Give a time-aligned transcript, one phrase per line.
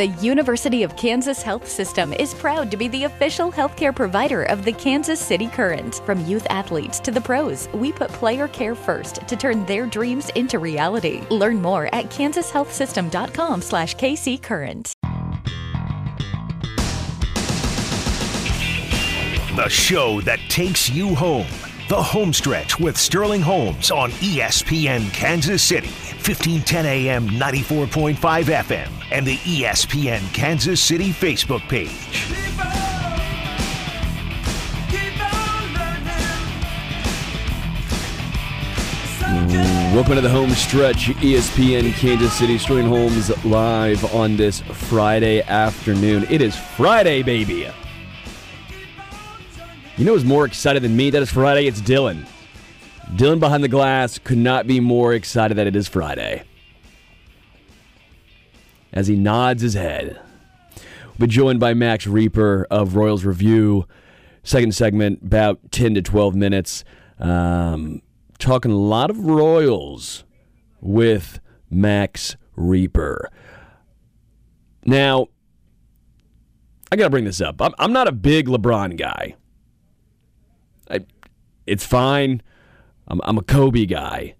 [0.00, 4.64] The University of Kansas Health System is proud to be the official healthcare provider of
[4.64, 5.96] the Kansas City Current.
[6.06, 10.30] From youth athletes to the pros, we put player care first to turn their dreams
[10.30, 11.20] into reality.
[11.28, 14.92] Learn more at kansashealthsystem.com slash kccurrent.
[19.54, 21.69] The show that takes you home.
[21.90, 29.26] The Home Stretch with Sterling Holmes on ESPN Kansas City, 1510 AM, 94.5 FM, and
[29.26, 32.28] the ESPN Kansas City Facebook page.
[39.92, 42.56] Welcome to the home stretch, ESPN Kansas City.
[42.56, 46.24] Sterling Holmes live on this Friday afternoon.
[46.30, 47.68] It is Friday, baby.
[49.96, 51.66] You know who's more excited than me that it's Friday?
[51.66, 52.26] It's Dylan.
[53.16, 56.44] Dylan behind the glass could not be more excited that it is Friday.
[58.92, 60.18] As he nods his head.
[61.18, 63.86] We'll be joined by Max Rieper of Royals Review.
[64.42, 66.84] Second segment, about 10 to 12 minutes.
[67.18, 68.00] Um,
[68.38, 70.24] talking a lot of Royals
[70.80, 73.26] with Max Rieper.
[74.86, 75.26] Now,
[76.90, 77.60] I got to bring this up.
[77.60, 79.36] I'm, I'm not a big LeBron guy.
[81.70, 82.42] It's fine.
[83.06, 84.34] I'm, I'm a Kobe guy.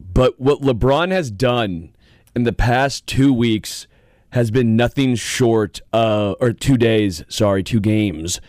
[0.00, 1.94] But what LeBron has done
[2.34, 3.86] in the past two weeks
[4.30, 8.40] has been nothing short of, or two days, sorry, two games,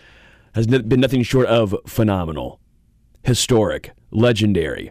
[0.55, 2.59] has been nothing short of phenomenal,
[3.23, 4.89] historic, legendary.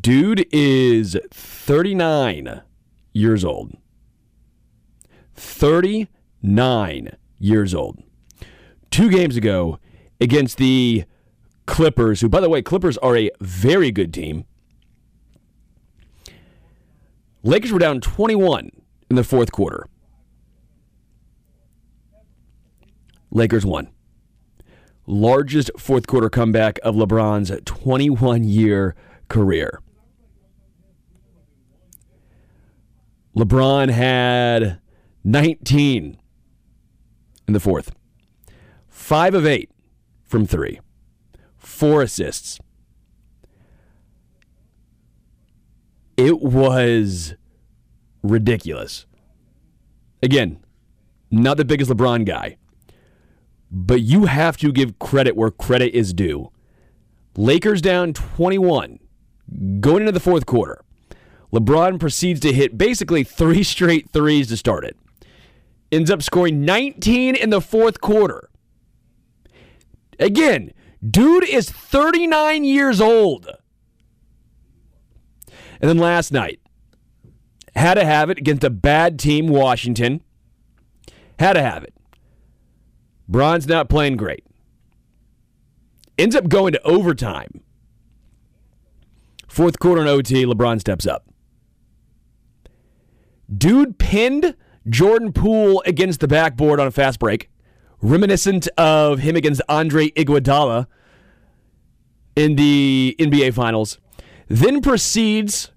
[0.00, 2.62] Dude is 39
[3.12, 3.76] years old.
[5.34, 8.00] 39 years old.
[8.92, 9.80] Two games ago,
[10.20, 11.04] against the
[11.66, 14.44] Clippers, who, by the way, Clippers are a very good team.
[17.42, 18.70] Lakers were down 21
[19.10, 19.86] in the fourth quarter.
[23.30, 23.88] Lakers won.
[25.06, 28.96] Largest fourth quarter comeback of LeBron's 21 year
[29.28, 29.80] career.
[33.36, 34.80] LeBron had
[35.22, 36.18] 19
[37.46, 37.94] in the fourth,
[38.88, 39.70] five of eight
[40.24, 40.80] from three,
[41.76, 42.58] four assists.
[46.16, 47.34] It was
[48.22, 49.04] ridiculous.
[50.22, 50.64] Again,
[51.30, 52.56] not the biggest LeBron guy,
[53.70, 56.50] but you have to give credit where credit is due.
[57.36, 58.98] Lakers down 21
[59.80, 60.82] going into the fourth quarter.
[61.52, 64.96] LeBron proceeds to hit basically three straight threes to start it.
[65.92, 68.48] Ends up scoring 19 in the fourth quarter.
[70.18, 70.72] Again,
[71.10, 73.48] dude is 39 years old.
[75.80, 76.60] And then last night,
[77.74, 80.22] had to have it against a bad team, Washington.
[81.38, 81.94] Had to have it.
[83.28, 84.44] Bron's not playing great.
[86.16, 87.60] Ends up going to overtime.
[89.48, 91.28] Fourth quarter in OT, LeBron steps up.
[93.54, 94.56] Dude pinned
[94.88, 97.50] Jordan Poole against the backboard on a fast break
[98.02, 100.86] reminiscent of him against Andre Iguodala
[102.36, 103.98] in the NBA Finals,
[104.48, 105.72] then proceeds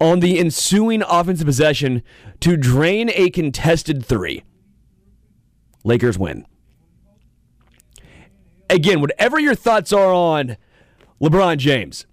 [0.00, 2.02] on the ensuing offensive possession
[2.40, 4.44] to drain a contested three.
[5.82, 6.46] Lakers win.
[8.70, 10.56] Again, whatever your thoughts are on
[11.20, 12.06] LeBron James,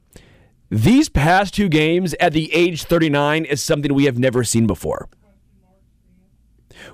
[0.70, 5.10] these past two games at the age 39 is something we have never seen before.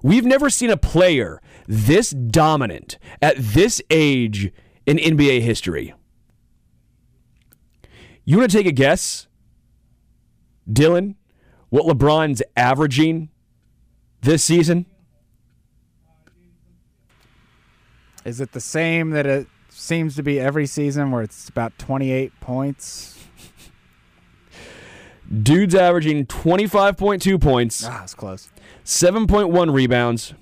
[0.02, 4.52] We've never seen a player this dominant at this age
[4.86, 5.94] in NBA history.
[8.28, 9.26] You want to take a guess,
[10.70, 11.16] Dylan,
[11.70, 13.30] what LeBron's averaging
[14.20, 14.86] this season?
[18.26, 22.38] Is it the same that it seems to be every season where it's about 28
[22.42, 23.18] points?
[25.42, 27.86] Dude's averaging 25.2 points.
[27.86, 28.50] Ah, it's close.
[28.84, 30.34] 7.1 rebounds,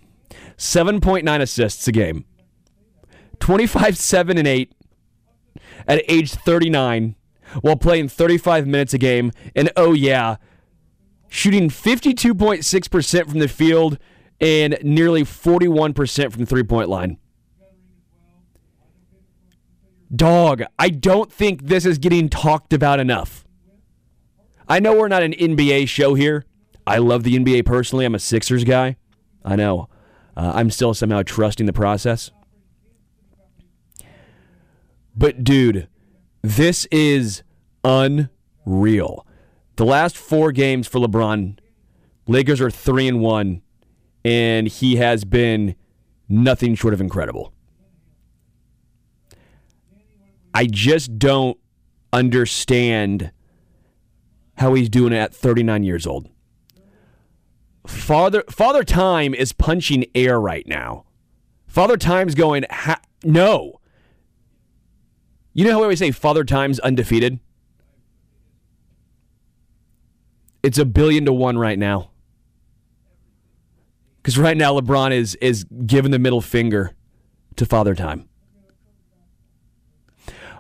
[0.58, 2.26] 7.9 assists a game.
[3.40, 4.74] 25 7 and 8
[5.88, 7.16] at age 39
[7.62, 10.38] while playing 35 minutes a game and oh yeah,
[11.28, 13.98] shooting 52.6% from the field
[14.40, 17.18] and nearly 41% from the three-point line.
[20.14, 23.46] Dog, I don't think this is getting talked about enough.
[24.68, 26.46] I know we're not an NBA show here.
[26.88, 28.06] I love the NBA personally.
[28.06, 28.98] I'm a Sixers guy.
[29.44, 29.90] I know.
[30.38, 32.32] Uh, I'm still somehow trusting the process.
[35.16, 35.88] But, dude,
[36.46, 37.42] this is
[37.84, 39.26] unreal.
[39.78, 41.58] The last four games for LeBron
[42.28, 43.62] Lakers are three and one,
[44.24, 45.76] and he has been
[46.30, 47.52] nothing short of incredible.
[50.54, 51.58] I just don't
[52.14, 53.32] understand
[54.58, 56.30] how he's doing it at 39 years old.
[57.86, 61.06] Father Father Time is punching air right now.
[61.68, 62.66] Father Time's going,
[63.24, 63.80] no.
[65.56, 67.40] You know how we always say Father Time's undefeated?
[70.62, 72.12] It's a billion to one right now.
[74.18, 76.94] Because right now LeBron is is giving the middle finger
[77.56, 78.28] to Father Time.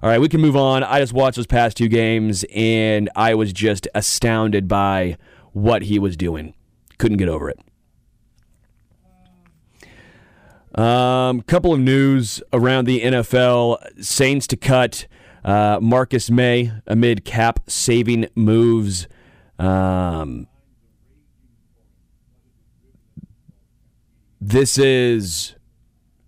[0.01, 0.81] All right, we can move on.
[0.81, 5.17] I just watched those past two games and I was just astounded by
[5.51, 6.53] what he was doing.
[6.99, 7.59] Couldn't get over it.
[10.75, 15.07] Um, couple of news around the NFL: Saints to cut
[15.45, 19.07] uh, Marcus Maye amid cap saving moves.
[19.57, 20.47] Um,
[24.41, 25.55] this is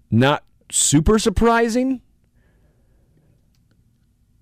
[0.09, 2.01] not super surprising.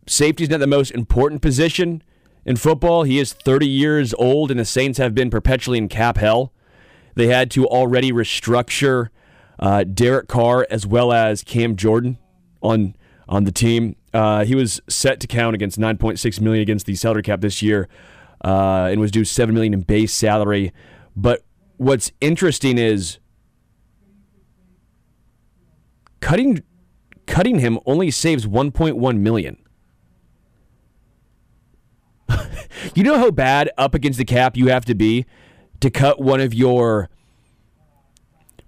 [0.07, 2.03] Safety is not the most important position
[2.45, 3.03] in football.
[3.03, 6.53] He is 30 years old, and the Saints have been perpetually in cap hell.
[7.15, 9.09] They had to already restructure
[9.59, 12.17] uh, Derek Carr as well as Cam Jordan
[12.61, 12.95] on
[13.27, 13.95] on the team.
[14.13, 17.89] Uh, he was set to count against 9.6 million against the salary cap this year,
[18.43, 20.71] uh, and was due 7 million in base salary.
[21.15, 21.43] But
[21.77, 23.19] what's interesting is
[26.21, 26.63] cutting
[27.25, 29.57] cutting him only saves 1.1 million.
[32.95, 35.25] you know how bad up against the cap you have to be
[35.79, 37.09] to cut one of your.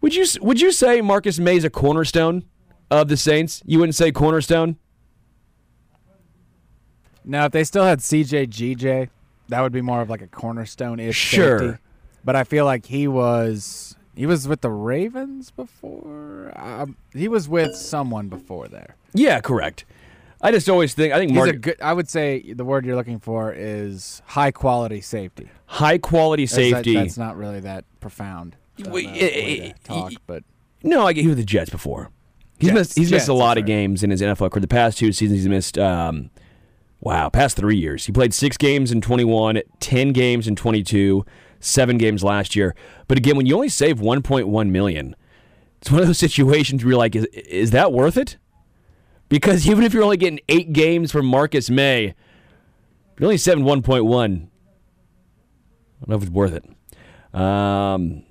[0.02, 2.44] Would you would you say Marcus Maye is a cornerstone
[2.92, 3.62] of the Saints?
[3.66, 4.78] You wouldn't say cornerstone.
[7.26, 9.10] Now, if they still had CJ GJ,
[9.50, 11.16] that would be more of like a cornerstone ish.
[11.18, 11.60] Sure.
[11.60, 11.78] Safety.
[12.24, 16.52] But I feel like he was he was with the Ravens before.
[16.56, 18.96] Um, he was with someone before there.
[19.14, 19.86] Yeah, correct.
[20.42, 21.82] I just always think I think He's a good.
[21.82, 25.50] I would say the word you're looking for is high quality safety.
[25.66, 26.94] high quality That's- that- safety.
[26.96, 28.56] that's not really that profound.
[28.86, 30.44] Eh, way eh, to talk, but
[30.84, 32.12] No, I get he was the Jets before.
[32.60, 32.98] He's Jets, missed.
[32.98, 33.68] He's missed a lot of right.
[33.68, 34.62] games in his NFL career.
[34.62, 35.78] The past two seasons, he's missed.
[35.78, 36.32] Um,
[37.00, 41.26] wow, past three years, he played six games in 21, 10 games in 22,
[41.60, 42.76] seven games last year.
[43.08, 45.16] But again, when you only save 1.1 million,
[45.80, 48.38] it's one of those situations where you're like, is, is that worth it?
[49.30, 52.16] Because even if you're only getting eight games from Marcus Maye,
[53.20, 54.48] you're only saving 1.1.
[56.00, 56.64] I don't know if it's worth it.
[57.38, 58.24] Um,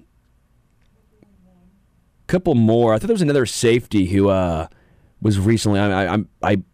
[2.27, 2.95] couple more.
[2.95, 4.69] I thought there was another safety who uh,
[5.21, 5.81] was recently.
[5.81, 6.65] I, I, I'm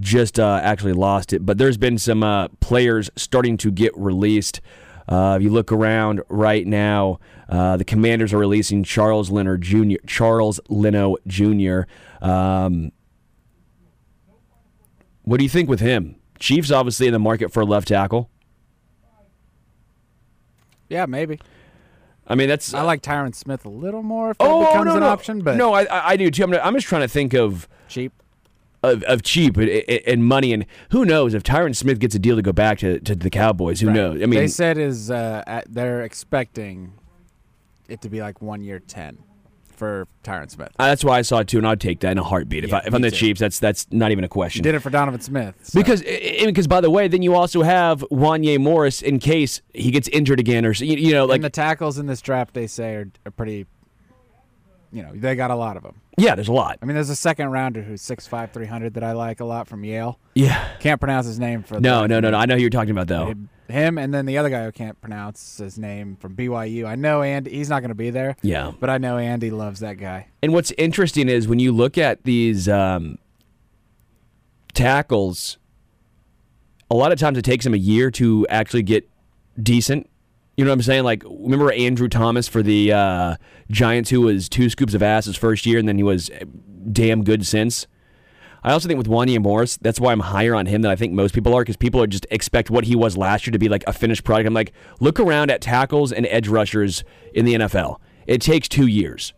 [0.00, 4.60] just uh, actually lost it, but there's been some uh, players starting to get released.
[5.06, 9.96] Uh, if you look around right now, uh, the Commanders are releasing Charles Leno Jr.
[10.06, 11.82] Charles Leno Jr.
[12.20, 12.90] Um,
[15.22, 16.16] what do you think with him?
[16.38, 18.30] Chiefs obviously in the market for a left tackle.
[20.88, 21.38] yeah, maybe.
[22.26, 24.94] I mean, that's I like Tyron Smith a little more if that oh becomes no
[24.94, 26.44] an no option, but no, I I do too.
[26.44, 27.68] I'm, I'm just trying to think of.
[27.88, 28.12] cheap.
[28.82, 30.52] of, of cheap and, and money.
[30.52, 33.30] And who knows if Tyron Smith gets a deal to go back to, to the
[33.30, 33.80] Cowboys?
[33.80, 33.96] Who Right.
[33.96, 34.22] knows?
[34.22, 36.92] I mean, they said is uh, they're expecting
[37.88, 39.18] it to be like one year ten
[39.74, 40.70] for Tyron Smith.
[40.78, 42.64] uh, that's why I saw it too, and I'd take that in a heartbeat.
[42.64, 43.16] If, Yeah, I, if I'm the too.
[43.16, 44.62] Chiefs, that's that's not even a He question.
[44.62, 47.34] did it for Donovan Smith so- Because, i- i- because by the way, then you
[47.34, 51.36] also have Wanya Morris in case he gets injured again, or you, you know, like
[51.36, 53.66] and the tackles in this draft they say are, are pretty.
[54.92, 56.00] You know, they got a lot of them.
[56.16, 56.78] yeah, there's a lot.
[56.80, 59.82] I mean, there's a second rounder who's 6'5", 300 that I like a lot from
[59.84, 60.20] Yale.
[60.36, 62.38] Yeah, Can't pronounce his name for no, life no, no, no.
[62.38, 63.34] I know who you're talking about though.
[63.68, 66.84] Him- and then the other guy who can't pronounce his name from BYU.
[66.86, 67.50] I know Andy.
[67.50, 68.36] He's not going to be there.
[68.42, 68.72] Yeah.
[68.78, 70.28] But I know Andy loves that guy.
[70.42, 73.18] And what's interesting is when you look at these um,
[74.74, 75.58] tackles,
[76.90, 79.08] a lot of times it takes them a year to actually get
[79.60, 80.08] decent.
[80.56, 81.04] You know what I'm saying?
[81.04, 83.36] Like, remember Andrew Thomas for the uh,
[83.70, 86.30] Giants, who was two scoops of ass his first year, and then he was
[86.92, 87.86] damn good since.
[88.64, 91.12] I also think with Wanya Morris, that's why I'm higher on him than I think
[91.12, 93.68] most people are, because people are just expect what he was last year to be
[93.68, 94.46] like a finished product.
[94.46, 97.04] I'm like, look around at tackles and edge rushers
[97.34, 98.00] in the NFL.
[98.26, 99.34] It takes two years.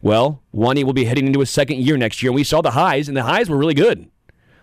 [0.00, 2.70] Well, Wani will be heading into his second year next year, and we saw the
[2.70, 4.08] highs, and the highs were really good.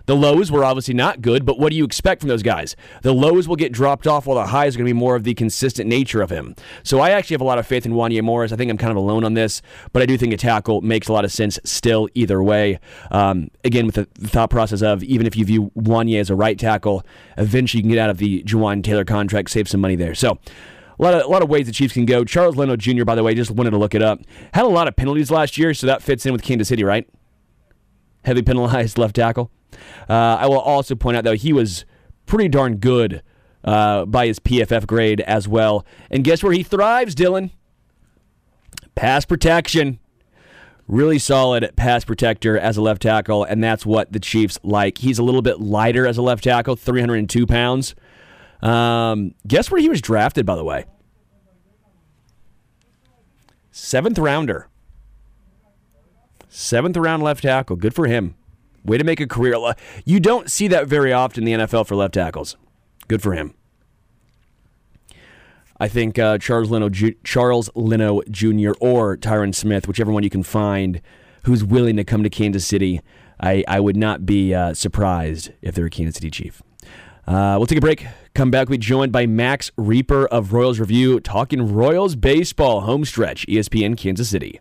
[0.08, 2.76] The lows were obviously not good, but what do you expect from those guys?
[3.02, 5.26] The lows will get dropped off, while the highs are going to be more of
[5.26, 6.56] the consistent nature of him.
[6.82, 8.54] So I actually have a lot of faith in Wanya Morris.
[8.54, 9.62] I think I'm kind of alone on this,
[9.92, 12.80] but I do think a tackle makes a lot of sense still either way.
[13.12, 16.58] Um, again, with the, thought process of even if you view Wanya as a right
[16.58, 17.06] tackle,
[17.38, 20.16] eventually you can get out of the Jawaan Taylor contract, save some money there.
[20.16, 20.40] So
[21.00, 22.24] a lot of a lot of ways the Chiefs can go.
[22.24, 23.04] Charles Leno Jr.
[23.04, 24.22] By the way, just wanted to look it up.
[24.54, 27.08] Had a lot of penalties last year, so that fits in with Kansas City, right?
[28.24, 29.52] Heavy penalized left tackle.
[30.10, 31.86] Uh, I will also point out though he was
[32.26, 33.22] pretty darn good
[33.64, 35.86] uh, by his PFF grade as well.
[36.10, 37.52] And guess where he thrives, Dylan?
[38.96, 40.00] Pass protection.
[40.88, 45.00] Really solid pass protector as a left tackle, and that's what the Chiefs like.
[45.00, 47.94] He's a little bit lighter as a left tackle, 302 pounds.
[48.62, 50.86] Um, guess where he was drafted, by the way?
[53.70, 54.70] Seventh rounder.
[56.48, 57.76] Seventh round left tackle.
[57.76, 58.36] Good for him.
[58.88, 59.56] Way to make a career.
[60.06, 62.56] You don't see that very often in the NFL for left tackles.
[63.08, 63.54] Good for him.
[65.80, 68.72] I think uh, Charles Leno, Ju- Charles Leno Jr.
[68.80, 71.02] or Tyron Smith, whichever one you can find,
[71.44, 73.02] who's willing to come to Kansas City,
[73.40, 76.64] I, I would not be uh, surprised if they're a Kansas City Chief.
[77.28, 78.08] Uh, we'll take a break.
[78.34, 78.70] Come back.
[78.70, 84.30] Be joined by Max Rieper of Royals Review, talking Royals baseball home stretch, ESPN Kansas
[84.30, 84.60] City.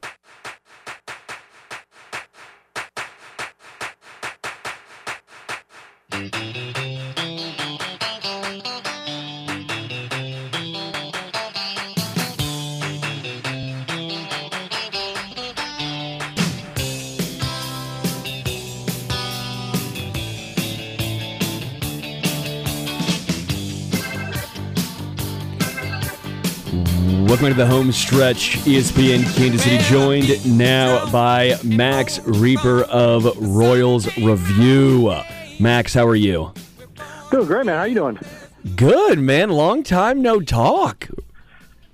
[27.57, 28.59] The home stretch.
[28.67, 35.15] ESPN Kansas City joined now by Max Rieper of Royals Review.
[35.59, 36.53] Max, how are you?
[37.31, 37.77] Doing great, man.
[37.77, 38.19] How are you doing?
[38.77, 39.49] Good, man.
[39.49, 41.09] Long time no talk.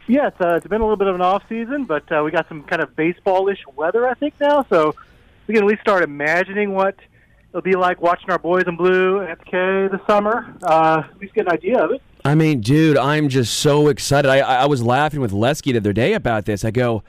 [0.09, 2.33] Yeah, it's, uh, it's been a little bit of an off season, but uh, we
[2.33, 4.67] got some kind of baseball-ish weather, I think, now.
[4.69, 4.97] So
[5.47, 6.97] we can at least start imagining what
[7.51, 10.57] it'll be like watching our boys in blue at the K this summer.
[10.65, 12.03] Uh, at least get an idea of it.
[12.25, 14.29] I mean, dude, I'm just so excited.
[14.29, 16.65] I, I was laughing with Lesky the other day about this.
[16.65, 17.03] I go,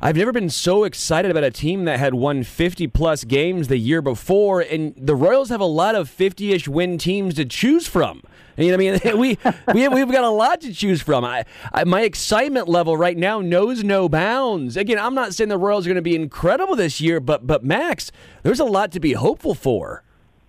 [0.00, 3.76] I've never been so excited about a team that had won 50 plus games the
[3.76, 7.88] year before, and the Royals have a lot of 50 ish win teams to choose
[7.88, 8.22] from.
[8.56, 9.38] You know, what I mean, we
[9.74, 11.24] we we've got a lot to choose from.
[11.24, 14.76] I, I, my excitement level right now knows no bounds.
[14.76, 17.64] Again, I'm not saying the Royals are going to be incredible this year, but but
[17.64, 18.12] Max,
[18.44, 20.04] there's a lot to be hopeful for.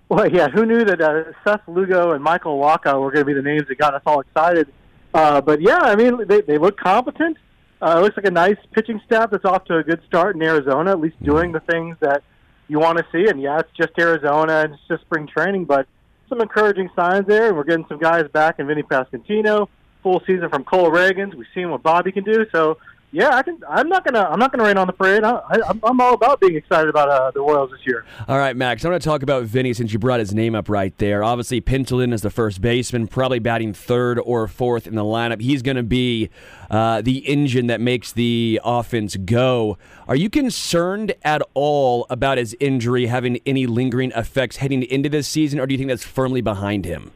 [0.10, 3.34] Well, yeah, who knew that uh, Seth Lugo and Michael Wacha were going to be
[3.34, 4.68] the names that got us all excited?
[5.14, 7.38] Uh, but yeah, I mean, they, they look competent.
[7.82, 10.42] Uh, it looks like a nice pitching staff that's off to a good start in
[10.42, 12.24] Arizona, at least doing the things that
[12.68, 13.28] you want to see.
[13.28, 15.88] And yeah, it's just Arizona and it's just spring training, but
[16.30, 17.50] some encouraging signs there.
[17.50, 19.68] And we're getting some guys back in Vinny Pasquantino,
[20.02, 21.36] full season from Cole Ragans.
[21.36, 22.46] We've seen what Bobby can do.
[22.52, 22.78] So
[23.14, 23.60] yeah, I can.
[23.70, 24.22] I'm not gonna.
[24.22, 25.24] I'm not gonna rain on the parade.
[25.24, 28.06] I, I, I'm all about being excited about uh, the Royals this year.
[28.28, 28.84] All right, Max.
[28.84, 31.24] I want to talk about Vinny since you brought his name up right there.
[31.24, 35.42] Obviously, penciled is the first baseman, probably batting third or fourth in the lineup.
[35.42, 36.32] He's going to be
[36.72, 39.78] uh, the engine that makes the offense go.
[40.08, 45.28] Are you concerned at all about his injury having any lingering effects heading into this
[45.28, 47.12] season, or do you think that's firmly behind him?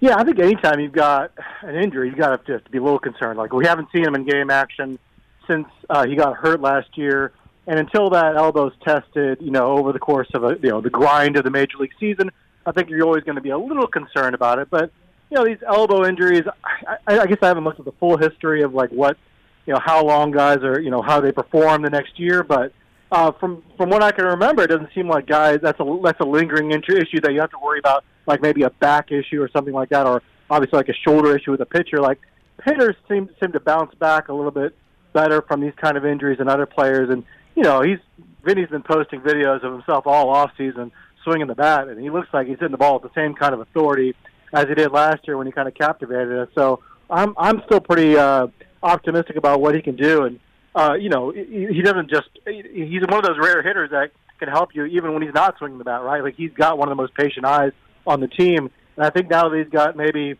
[0.00, 2.98] Yeah, I think anytime you've got an injury, you've got to, to be a little
[2.98, 3.38] concerned.
[3.38, 4.98] Like we haven't seen him in game action
[5.46, 7.32] since uh, he got hurt last year,
[7.66, 10.90] and until that elbow's tested, you know, over the course of a you know the
[10.90, 12.30] grind of the major league season,
[12.66, 14.68] I think you're always going to be a little concerned about it.
[14.70, 14.90] But
[15.30, 16.44] you know, these elbow injuries,
[17.06, 19.16] I, I guess I haven't looked at the full history of like what
[19.66, 22.72] you know how long guys are you know how they perform the next year, but
[23.10, 26.20] uh, from from what I can remember, it doesn't seem like guys that's a that's
[26.20, 29.48] a lingering issue that you have to worry about, like maybe a back issue or
[29.50, 31.98] something like that, or obviously like a shoulder issue with a pitcher.
[31.98, 32.18] Like
[32.64, 34.76] hitters seem seem to bounce back a little bit
[35.12, 37.98] better from these kind of injuries than other players, and you know he's
[38.44, 40.92] Vinny's been posting videos of himself all off season
[41.24, 43.52] swinging the bat, and he looks like he's hitting the ball with the same kind
[43.52, 44.14] of authority
[44.52, 46.48] as he did last year when he kind of captivated us.
[46.54, 46.80] So
[47.10, 48.46] I'm I'm still pretty uh,
[48.82, 50.38] optimistic about what he can do, and
[50.76, 54.74] uh, you know, he doesn't just, he's one of those rare hitters that can help
[54.74, 56.22] you even when he's not swinging the bat, right?
[56.22, 57.72] Like he's got one of the most patient eyes
[58.06, 58.70] on the team.
[58.96, 60.38] And I think now that he's got maybe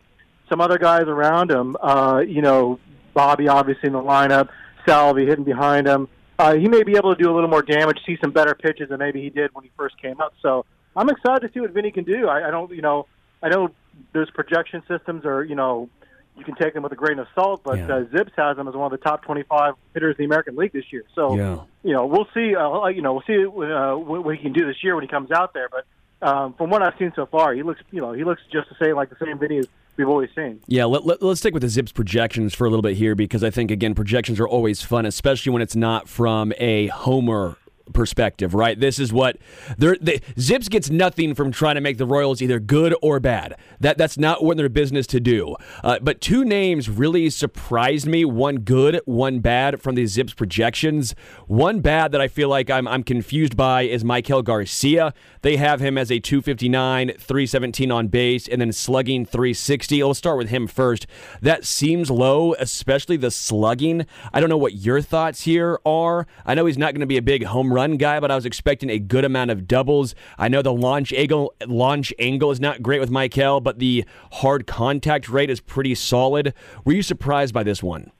[0.49, 2.79] some other guys around him, uh, you know,
[3.13, 4.49] Bobby obviously in the lineup,
[4.85, 6.07] Salvy hitting behind him,
[6.39, 8.89] uh, he may be able to do a little more damage, see some better pitches
[8.89, 10.33] than maybe he did when he first came up.
[10.41, 12.27] So I'm excited to see what Vinny can do.
[12.27, 13.07] I, I don't, you know,
[13.41, 13.71] I know
[14.13, 15.89] those projection systems are, you know,
[16.37, 17.85] you can take them with a grain of salt, but yeah.
[17.85, 20.71] uh, ZiPS has him as one of the top 25 hitters in the American League
[20.71, 21.03] this year.
[21.15, 21.59] So, yeah.
[21.83, 22.55] you know, we'll see.
[22.55, 25.31] Uh, you know, we'll see uh, what he can do this year when he comes
[25.31, 25.67] out there.
[25.69, 25.85] But
[26.21, 28.75] um, from what I've seen so far, he looks, you know, he looks just the
[28.83, 30.61] same, like the same videos we've always seen.
[30.67, 33.43] Yeah, let, let, us stick with the ZiPS projections for a little bit here because
[33.43, 37.57] I think again projections are always fun, especially when it's not from a homer
[37.93, 38.79] perspective, right?
[38.79, 39.37] This is what
[39.77, 43.55] they, ZiPS gets nothing from trying to make the Royals either good or bad.
[43.79, 45.55] That that's not what their business to do.
[45.83, 51.15] Uh, but two names really surprised me: one good, one bad from these ZiPS projections.
[51.47, 55.13] One bad that I feel like I'm I'm confused by is Maikel Garcia.
[55.41, 60.03] They have him as a 259, 317 on base, and then slugging 360.
[60.03, 61.07] Let's start with him first.
[61.41, 64.05] That seems low, especially the slugging.
[64.33, 66.27] I don't know what your thoughts here are.
[66.45, 68.47] I know he's not going to be a big home run guy, but I was
[68.47, 70.15] expecting a good amount of doubles.
[70.39, 74.65] I know the launch angle launch angle is not great with Maikel, but the hard
[74.65, 76.55] contact rate is pretty solid.
[76.85, 78.11] Were you surprised by this one?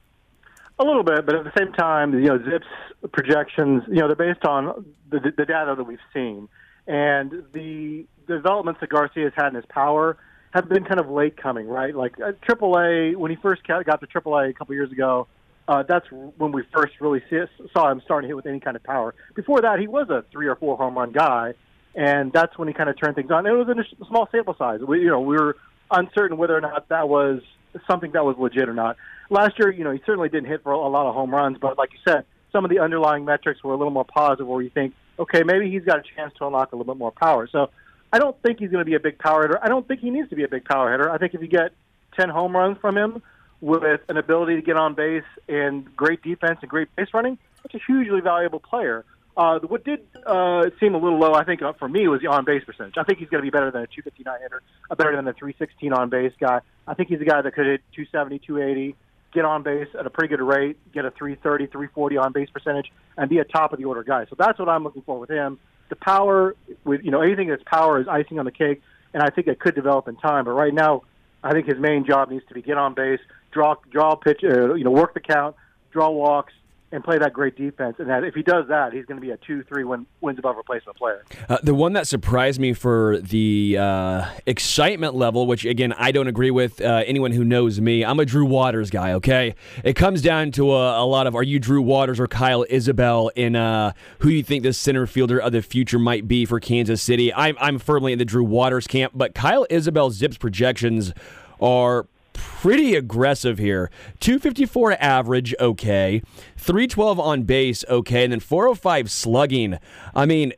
[0.78, 4.14] A little bit, but at the same time, you know, ZiPS projections, you know, they're
[4.32, 6.48] based on the, the data that we've seen,
[6.86, 10.18] and the developments that Garcia has had in his power
[10.52, 11.96] have been kind of late coming, right?
[11.96, 15.26] Like uh, AAA, when he first got to AAA a couple years ago,
[15.68, 17.38] uh, that's when we first really see,
[17.74, 19.14] saw him starting to hit with any kind of power.
[19.34, 21.52] Before that, he was a three or four home run guy,
[21.94, 23.46] and that's when he kind of turned things on.
[23.46, 24.80] It was a small sample size.
[24.80, 25.56] We, you know, we were
[25.90, 27.42] uncertain whether or not that was
[27.86, 28.96] something that was legit or not.
[29.28, 31.76] Last year, you know, he certainly didn't hit for a lot of home runs, but
[31.76, 34.70] like you said, some of the underlying metrics were a little more positive, where you
[34.70, 37.46] think, okay, maybe he's got a chance to unlock a little bit more power.
[37.52, 37.68] So
[38.10, 39.62] I don't think he's going to be a big power hitter.
[39.62, 41.10] I don't think he needs to be a big power hitter.
[41.10, 41.72] I think if you get
[42.18, 43.22] 10 home runs from him
[43.60, 47.74] with an ability to get on base and great defense and great base running, that's
[47.74, 49.04] a hugely valuable player.
[49.36, 52.26] Uh, what did uh, seem a little low, I think, uh, for me, was the
[52.26, 52.94] on base percentage.
[52.96, 55.32] I think he's going to be better than a 259 hitter, uh, better than a
[55.32, 56.60] 316 on base guy.
[56.86, 58.96] I think he's a guy that could hit 270, 280,
[59.32, 62.90] get on base at a pretty good rate, get a 330, 340 on base percentage,
[63.16, 64.24] and be a top of the order guy.
[64.28, 67.62] So that's what I'm looking for with him the power with you know anything that's
[67.64, 68.82] power is icing on the cake,
[69.14, 70.44] and I think it could develop in time.
[70.44, 71.02] But right now,
[71.42, 74.74] I think his main job needs to be get on base, draw draw pitch, uh,
[74.74, 75.56] you know, work the count,
[75.90, 76.52] draw walks,
[76.90, 77.96] and play that great defense.
[77.98, 80.38] And that if he does that, he's going to be a two, three win, wins
[80.38, 81.24] above replacement player.
[81.48, 86.28] Uh, the one that surprised me for the uh, excitement level, which again I don't
[86.28, 88.04] agree with uh, anyone who knows me.
[88.04, 89.12] I'm a Drew Waters guy.
[89.14, 92.64] Okay, it comes down to a, a lot of are you Drew Waters or Kyle
[92.64, 96.58] Isbel in uh, who you think the center fielder of the future might be for
[96.58, 97.32] Kansas City.
[97.34, 101.12] I'm I'm firmly in the Drew Waters camp, but Kyle Isbel's ZiPS projections
[101.60, 102.06] are
[102.38, 103.90] pretty aggressive here.
[104.20, 106.22] 254 average, okay.
[106.56, 108.24] 312 on base, okay.
[108.24, 109.78] And then 405 slugging.
[110.14, 110.52] I mean,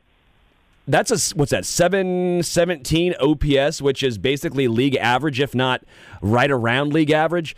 [0.87, 5.83] that's a what's that 717 OPS, which is basically league average, if not
[6.21, 7.55] right around league average.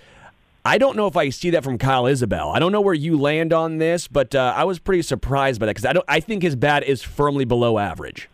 [0.65, 2.55] I don't know if I see that from Kyle Isbel.
[2.55, 5.65] I don't know where you land on this, but uh, I was pretty surprised by
[5.65, 6.05] that because I don't.
[6.07, 8.29] I think his bat is firmly below average.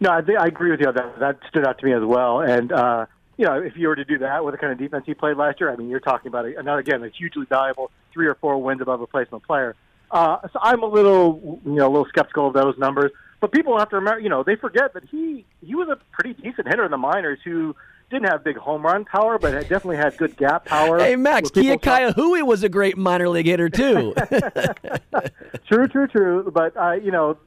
[0.00, 0.90] No, I, I agree with you.
[0.92, 3.06] That that stood out to me as well, and uh,
[3.38, 5.36] you know, if you were to do that with the kind of defense he played
[5.36, 8.60] last year, I mean, you're talking about another again a hugely valuable three or four
[8.60, 9.76] wins above replacement player.
[10.10, 13.12] Uh, so I'm a little, you know, a little skeptical of those numbers.
[13.40, 16.34] But people have to remember, you know, they forget that he he was a pretty
[16.42, 17.76] decent hitter in the minors who
[18.10, 20.98] didn't have big home run power, but had definitely had good gap power.
[20.98, 24.14] Hey, Max, Kila was a great minor league hitter too.
[25.68, 26.50] true, true, true.
[26.52, 27.38] But uh, you know,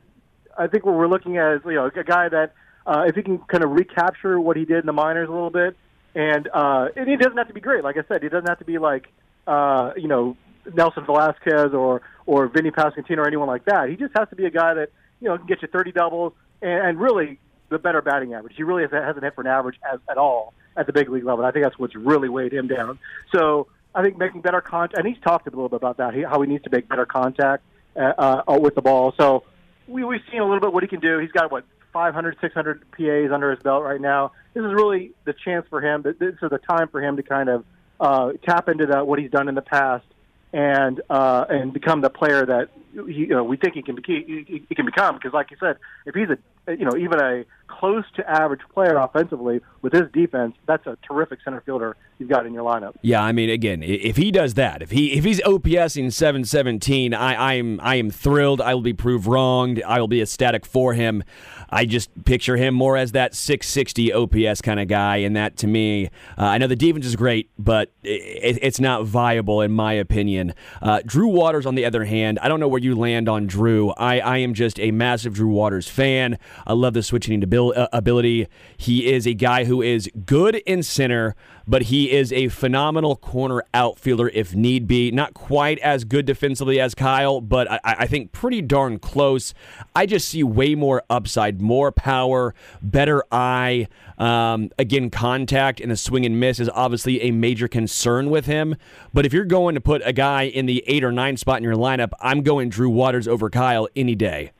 [0.57, 2.53] I think what we're looking at is you know a guy that
[2.85, 5.49] uh, if he can kind of recapture what he did in the minors a little
[5.49, 5.75] bit,
[6.15, 7.83] and uh, and he doesn't have to be great.
[7.83, 9.07] Like I said, he doesn't have to be like
[9.47, 10.35] uh, you know
[10.73, 13.89] Nelson Velázquez or or Vinny Pasquantino or anyone like that.
[13.89, 14.89] He just has to be a guy that
[15.19, 17.39] you know can get you 30 doubles and, and really
[17.69, 18.55] the better batting average.
[18.55, 21.45] He really hasn't hit for an average as, at all at the big league level.
[21.45, 22.99] I think that's what's really weighed him down.
[23.33, 26.41] So I think making better contact, and he's talked a little bit about that, how
[26.41, 27.63] he needs to make better contact
[27.95, 29.13] uh, uh, with the ball.
[29.17, 29.43] So
[29.87, 31.19] we, we've seen a little bit what he can do.
[31.19, 34.31] He's got what 500, 600 PAs under his belt right now.
[34.53, 36.01] This is really the chance for him.
[36.01, 37.65] This is the time for him to kind of
[37.99, 40.05] uh, tap into that what he's done in the past
[40.53, 44.01] and uh, and become the player that he, you know we think he can be,
[44.05, 45.15] he, he can become.
[45.15, 48.97] Because, like you said, if he's a you know even a close to average player
[48.97, 52.93] offensively with his defense, that's a terrific center fielder you've got in your lineup.
[53.01, 57.13] Yeah, I mean, again, if he does that, if he if he's OPSing seven seventeen,
[57.13, 58.61] I I am I am thrilled.
[58.61, 59.81] I will be proved wrong.
[59.83, 61.23] I will be ecstatic for him.
[61.69, 65.67] I just picture him more as that 660 OPS kind of guy, and that to
[65.67, 66.07] me,
[66.37, 70.53] uh, I know the defense is great, but it, it's not viable in my opinion.
[70.81, 73.91] Uh, Drew Waters, on the other hand, I don't know where you land on Drew.
[73.91, 76.37] I, I am just a massive Drew Waters fan.
[76.67, 78.47] I love the switching uh, ability.
[78.77, 81.35] He is a guy who is good in center
[81.67, 85.09] but he is a phenomenal corner outfielder if need be.
[85.09, 89.53] Not quite as good defensively as Kyle, but I, I, think pretty darn close.
[89.95, 93.87] I just see way more upside, more power, better eye.
[94.17, 98.75] Um, again, contact and the swing and miss is obviously a major concern with him.
[99.13, 101.63] But if you're going to put a guy in the eight or nine spot in
[101.63, 104.51] your lineup, I'm going Drew Waters over Kyle any day.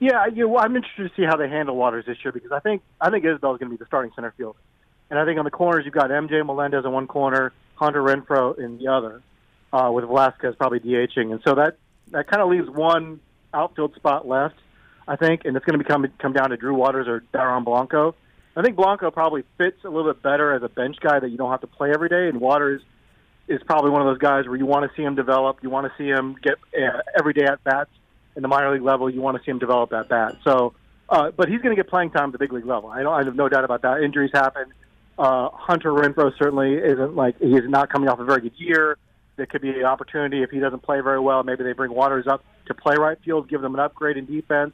[0.00, 2.60] Yeah, you know, I'm interested to see how they handle Waters this year because I
[2.60, 4.56] think I think Isbel's going to be the starting center field,
[5.10, 8.58] and I think on the corners you've got MJ Melendez in one corner, Hunter Renfroe
[8.58, 9.22] in the other,
[9.72, 11.76] uh, with Velázquez probably DHing, and so that
[12.10, 13.20] that kind of leaves one
[13.52, 14.56] outfield spot left,
[15.06, 18.14] I think, and it's going to become come down to Drew Waters or Dairon Blanco.
[18.56, 21.36] I think Blanco probably fits a little bit better as a bench guy that you
[21.36, 22.82] don't have to play every day, and Waters
[23.46, 25.86] is probably one of those guys where you want to see him develop, you want
[25.86, 27.90] to see him get uh, everyday at bats
[28.36, 30.36] in the minor league level, you want to see him develop that bat.
[30.44, 30.74] So,
[31.08, 32.90] uh, but he's going to get playing time at the big league level.
[32.90, 34.02] I, I have no doubt about that.
[34.02, 34.72] Injuries happen.
[35.18, 38.98] Uh, Hunter Renfroe certainly isn't like he's not coming off a very good year.
[39.36, 41.42] There could be an opportunity if he doesn't play very well.
[41.42, 44.72] Maybe they bring Waters up to play right field, give them an upgrade in defense,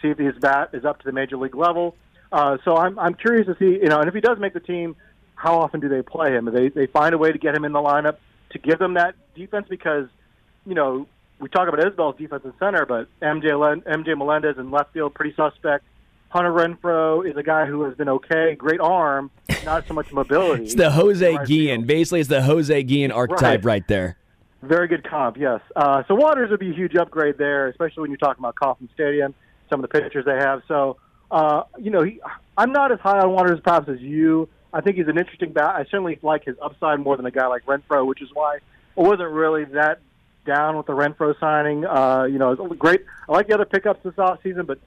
[0.00, 1.96] see if his bat is up to the major league level.
[2.32, 4.60] Uh, so I'm I'm curious to see you know, and if he does make the
[4.60, 4.96] team,
[5.34, 6.46] how often do they play him?
[6.46, 8.16] They they find a way to get him in the lineup
[8.50, 10.08] to give them that defense because
[10.66, 11.06] you know
[11.40, 15.14] we talk about Isbel's defense and center, but MJ Len- MJ Melendez in left field
[15.14, 15.84] pretty suspect.
[16.28, 19.30] Hunter Renfroe is a guy who has been okay, great arm,
[19.64, 20.64] not so much mobility.
[20.64, 21.78] It's the Jose Right Guillen.
[21.80, 21.86] field.
[21.88, 23.64] Basically, it's the Jose Guillen archetype Right.
[23.64, 24.16] right, there.
[24.62, 25.60] Very good comp, yes.
[25.74, 28.90] Uh, so Waters would be a huge upgrade there, especially when you're talking about Kauffman
[28.94, 29.34] Stadium,
[29.70, 30.62] some of the pitchers they have.
[30.68, 30.98] So,
[31.32, 32.20] uh, you know, he,
[32.56, 34.48] I'm not as high on Waters perhaps as you.
[34.72, 35.74] I think he's an interesting bat.
[35.74, 38.58] I certainly like his upside more than a guy like Renfroe, which is why
[38.96, 39.98] I wasn't really that
[40.44, 41.84] down with the Renfroe signing.
[41.84, 43.04] Uh, you know, great.
[43.28, 44.78] I like the other pickups this offseason, but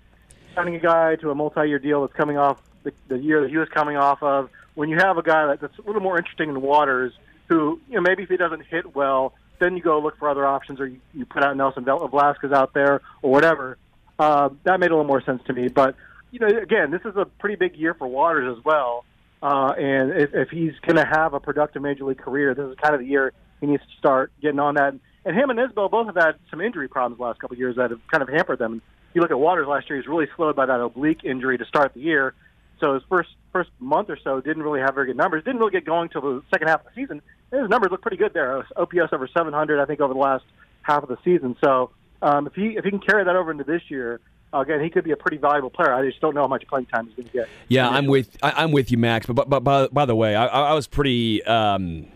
[0.56, 3.58] signing a guy to a multi-year deal that's coming off the, the year that he
[3.58, 6.52] was coming off of, when you have a guy that- that's a little more interesting
[6.54, 7.14] than Waters,
[7.50, 10.46] who you know maybe if he doesn't hit well, then you go look for other
[10.46, 13.78] options, or you, you put out Nelson Velázquez out there or whatever.
[14.20, 15.68] Uh, that made a little more sense to me.
[15.70, 15.96] But
[16.32, 19.06] you know, again, this is a pretty big year for Waters as well.
[19.42, 22.76] Uh, and if, if he's going to have a productive major league career, this is
[22.82, 24.96] kind of the year he needs to start getting on that.
[25.26, 27.78] And him and Isbel both have had some injury problems the last couple of years
[27.78, 28.82] that have kind of hampered them.
[29.14, 31.94] You look at Waters last year; he's really slowed by that oblique injury to start
[31.94, 32.34] the year.
[32.80, 35.44] So his first first month or so didn't really have very good numbers.
[35.44, 37.22] Didn't really get going till the second half of the season.
[37.52, 38.66] And his numbers look pretty good there.
[38.76, 40.44] OPS over 700, I think, over the last
[40.82, 41.56] half of the season.
[41.64, 44.20] So um, if he if he can carry that over into this year,
[44.52, 45.94] again, he could be a pretty valuable player.
[45.94, 47.50] I just don't know how much playing time he's going to get.
[47.68, 49.26] Yeah, I'm with I, I'm with you, Max.
[49.26, 52.08] But but, by, by the way, I, I was pretty um,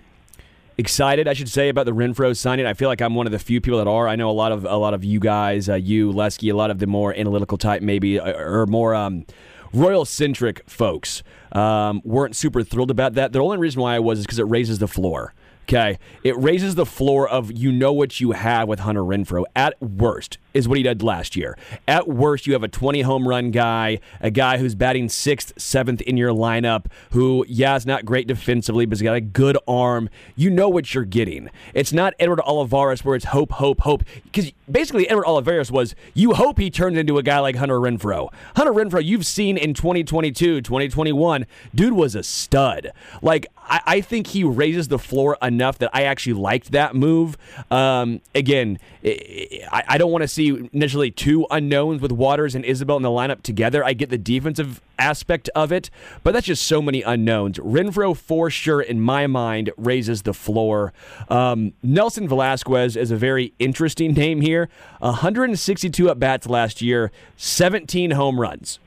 [0.78, 2.66] excited, I should say, about the Renfroe signing.
[2.66, 4.08] I feel like I'm one of the few people that are.
[4.08, 6.72] I know a lot of a lot of you guys, uh, you Lesky, a lot
[6.72, 8.96] of the more analytical type, maybe uh, or more.
[8.96, 9.26] Um,
[9.74, 13.34] Royal centric folks um, weren't super thrilled about that.
[13.34, 15.34] The only reason why I was is because it raises the floor.
[15.70, 19.44] Okay, it raises the floor of you know what you have with Hunter Renfroe.
[19.54, 21.58] At worst, is what he did last year.
[21.88, 26.02] At worst, you have a 20 home run guy, a guy who's batting sixth, seventh
[26.02, 30.10] in your lineup, who, yeah, is not great defensively, but he's got a good arm.
[30.36, 31.50] You know what you're getting.
[31.74, 34.04] It's not Edward Olivares where it's hope, hope, hope.
[34.24, 38.32] Because basically, Edward Olivares was you hope he turned into a guy like Hunter Renfroe.
[38.56, 42.92] Hunter Renfroe, you've seen in 2022, 2021, dude was a stud.
[43.22, 47.38] Like, I, I think he raises the floor enough that I actually liked that move.
[47.72, 52.98] Um, again, I, I don't want to see initially two unknowns with Waters and Isabel
[52.98, 53.84] in the lineup together.
[53.84, 55.90] I get the defensive aspect of it,
[56.24, 57.58] but that's just so many unknowns.
[57.60, 60.94] Renfroe, for sure, in my mind, raises the floor.
[61.30, 64.57] Um, Nelson Velázquez is a very interesting name here.
[65.00, 68.80] 162 at bats last year, 17 home runs.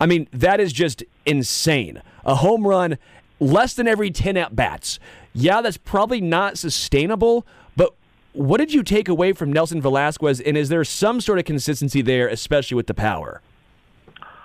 [0.00, 2.02] I mean, that is just insane.
[2.24, 2.98] A home run
[3.40, 4.98] less than every 10 at bats.
[5.32, 7.94] Yeah, that's probably not sustainable, but
[8.32, 12.02] what did you take away from Nelson Velázquez, and is there some sort of consistency
[12.02, 13.40] there, especially with the power?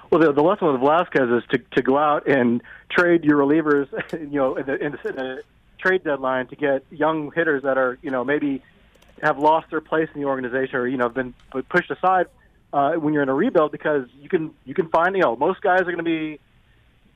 [0.09, 3.87] Well, the, the lesson with Velázquez is to, to go out and trade your relievers,
[4.13, 5.43] you know, in the, in, the, in the
[5.79, 8.61] trade deadline to get young hitters that are, you know, maybe
[9.23, 11.33] have lost their place in the organization or you know have been
[11.69, 12.27] pushed aside
[12.73, 15.61] uh, when you're in a rebuild because you can you can find you know most
[15.61, 16.39] guys are going to be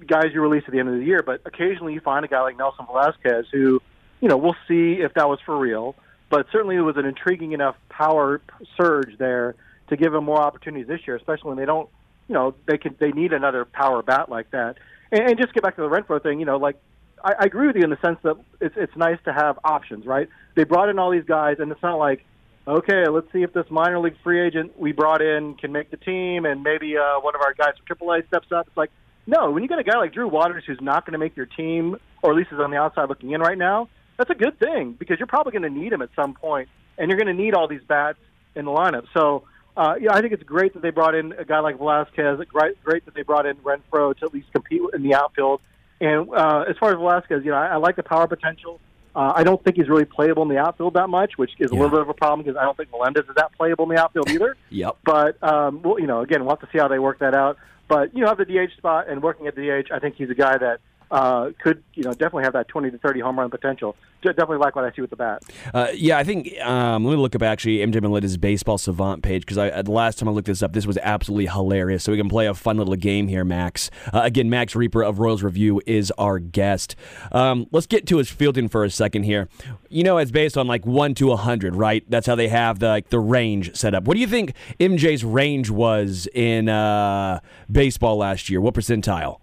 [0.05, 2.41] guys you release at the end of the year, but occasionally you find a guy
[2.41, 3.81] like Nelson Velázquez who
[4.21, 5.95] you know we'll see if that was for real,
[6.29, 8.41] but certainly it was an intriguing enough power
[8.77, 9.55] surge there
[9.89, 11.89] to give him more opportunities this year, especially when they don't
[12.29, 14.77] you know they can they need another power bat like that.
[15.11, 16.77] And, and just get back to the Renfro thing, you know, like
[17.23, 20.05] I, I agree with you in the sense that it's it's nice to have options,
[20.05, 20.29] right?
[20.55, 22.25] They brought in all these guys, and it's not like
[22.67, 25.97] okay, let's see if this minor league free agent we brought in can make the
[25.97, 28.67] team, and maybe uh, one of our guys from AAA steps up.
[28.67, 28.91] It's like
[29.25, 31.45] no, when you got a guy like Drew Waters who's not going to make your
[31.45, 34.57] team, or at least is on the outside looking in right now, that's a good
[34.59, 37.41] thing because you're probably going to need him at some point, and you're going to
[37.41, 38.19] need all these bats
[38.55, 39.05] in the lineup.
[39.13, 39.43] So.
[39.75, 42.47] Uh, yeah, I think it's great that they brought in a guy like Velázquez.
[42.47, 45.61] Great, great that they brought in Renfroe to at least compete in the outfield.
[45.99, 48.79] And uh, as far as Velázquez, you know, I, I like the power potential.
[49.15, 51.73] Uh, I don't think he's really playable in the outfield that much, which is a
[51.73, 54.01] little bit of a problem because I don't think Melendez is that playable in the
[54.01, 54.55] outfield either.
[54.69, 54.97] Yep.
[55.03, 57.57] But um, well, you know, again, we'll have to see how they work that out.
[57.87, 60.29] But you know, have the DH spot and working at the DH, I think he's
[60.29, 60.81] a guy that
[61.11, 63.95] uh, could you know definitely have that 20 to 30 home run potential.
[64.21, 65.43] Definitely like what I see with the bat.
[65.73, 66.59] Uh, yeah, I think.
[66.59, 69.91] Um, let me look up actually MJ Melendez's baseball savant page because I uh, the
[69.91, 72.03] last time I looked this up, this was absolutely hilarious.
[72.03, 73.89] So we can play a fun little game here, Max.
[74.11, 76.95] Uh, again, Max Rieper of Royals Review is our guest.
[77.31, 79.47] Um, let's get to his fielding for a second here.
[79.89, 82.03] You know, it's based on like one to hundred, right?
[82.09, 84.05] That's how they have the like the range set up.
[84.05, 87.39] What do you think MJ's range was in uh,
[87.71, 88.59] baseball last year?
[88.59, 89.39] What percentile?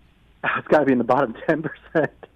[0.59, 2.27] It's got to be in the bottom 10 percent.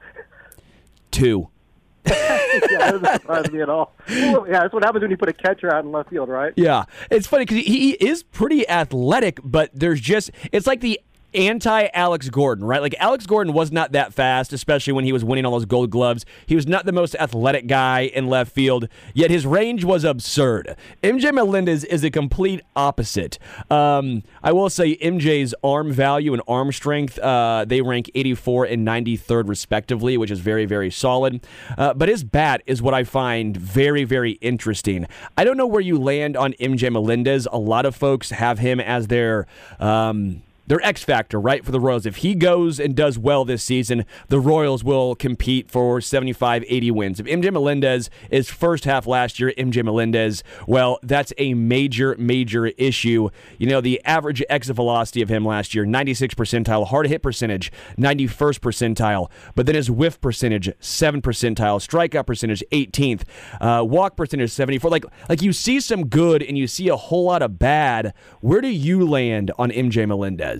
[1.10, 1.48] Two.
[2.06, 2.38] yeah,
[2.78, 3.94] that doesn't surprise me at all.
[4.08, 6.54] Well, yeah, that's what happens when you put a catcher out in left field, right?
[6.56, 10.98] Yeah, it's funny because he, he is pretty athletic, but there's just it's like the
[11.34, 12.80] anti Alex Gordon, right?
[12.80, 15.90] Like Alex Gordon was not that fast, especially when he was winning all those Gold
[15.90, 16.24] Gloves.
[16.46, 20.76] He was not the most athletic guy in left field, yet his range was absurd.
[21.02, 23.38] MJ Melendez is a complete opposite.
[23.70, 28.86] Um, I will say MJ's arm value and arm strength uh, they rank 84 and
[28.86, 31.46] 93rd respectively, which is very very solid.
[31.76, 35.06] Uh, but his bat is what I find very very interesting.
[35.36, 37.46] I don't know where you land on MJ Melendez.
[37.52, 39.46] A lot of folks have him as their
[39.78, 42.06] um, their X factor, right, for the Royals.
[42.06, 46.90] If he goes and does well this season, the Royals will compete for 75, 80
[46.90, 47.20] wins.
[47.20, 52.66] If MJ Melendez is first half last year, MJ Melendez, well, that's a major, major
[52.66, 53.30] issue.
[53.56, 57.72] You know, the average exit velocity of him last year, 96 percentile, hard hit percentage,
[57.98, 63.22] 91st percentile, but then his whiff percentage, 7 percentile, strikeout percentage, 18th,
[63.60, 64.90] uh, walk percentage, 74.
[64.90, 68.12] Like, like you see some good and you see a whole lot of bad.
[68.40, 70.57] Where do you land on MJ Melendez?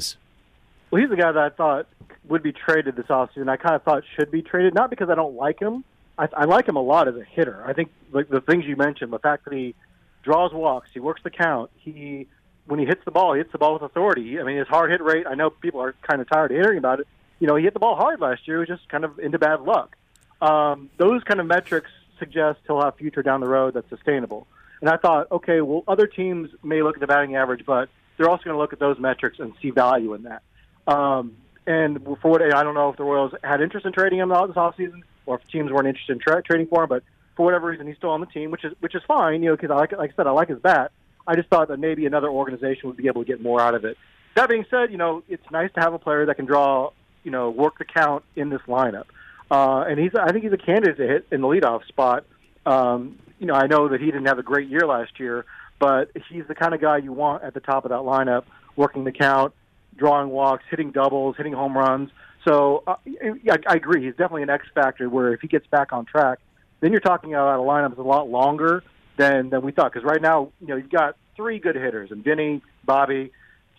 [0.90, 1.87] Well, he's the guy that I thought
[2.29, 3.48] would be traded this offseason.
[3.48, 5.85] I kind of thought should be traded, not because I don't like him.
[6.18, 7.62] I, I like him a lot as a hitter.
[7.66, 9.74] I think like the things you mentioned, the fact that he
[10.22, 12.27] draws walks, he works the count, he
[12.66, 14.38] when he hits the ball, he hits the ball with authority.
[14.38, 15.27] I mean, his hard hit rate.
[15.27, 17.09] I know people are kind of tired of hearing about it.
[17.40, 18.57] You know, he hit the ball hard last year.
[18.57, 19.96] It was just kind of into bad luck.
[20.42, 24.46] Um, those kind of metrics suggest he'll have future down the road that's sustainable.
[24.81, 28.29] And I thought, okay, well, other teams may look at the batting average, but they're
[28.29, 30.42] also going to look at those metrics and see value in that.
[30.88, 34.31] Um, and for what I don't know if the Royals had interest in trading him
[34.31, 37.03] this offseason or if teams weren't interested in tra- trading for him, but
[37.37, 39.57] for whatever reason, he's still on the team, which is which is fine, you know,
[39.57, 40.90] because I like like I said, I like his bat.
[41.27, 43.85] I just thought that maybe another organization would be able to get more out of
[43.85, 43.98] it.
[44.35, 46.90] That being said, you know, it's nice to have a player that can draw,
[47.22, 49.05] you know, work the count in this lineup.
[49.51, 52.24] Uh, and he's, I think he's a candidate to hit in the leadoff spot.
[52.64, 55.44] Um, you know, I know that he didn't have a great year last year,
[55.79, 58.44] but he's the kind of guy you want at the top of that lineup,
[58.77, 59.55] working the count,
[59.98, 62.11] drawing walks, hitting doubles, hitting home runs.
[62.46, 64.04] So uh, I, I agree.
[64.04, 65.08] He's definitely an X factor.
[65.08, 66.38] Where if he gets back on track,
[66.80, 68.82] then you're talking about a lineup that's a lot longer
[69.16, 69.92] than than we thought.
[69.92, 73.32] Because right now, you know, you've got three good hitters, and Vinny, Bobby,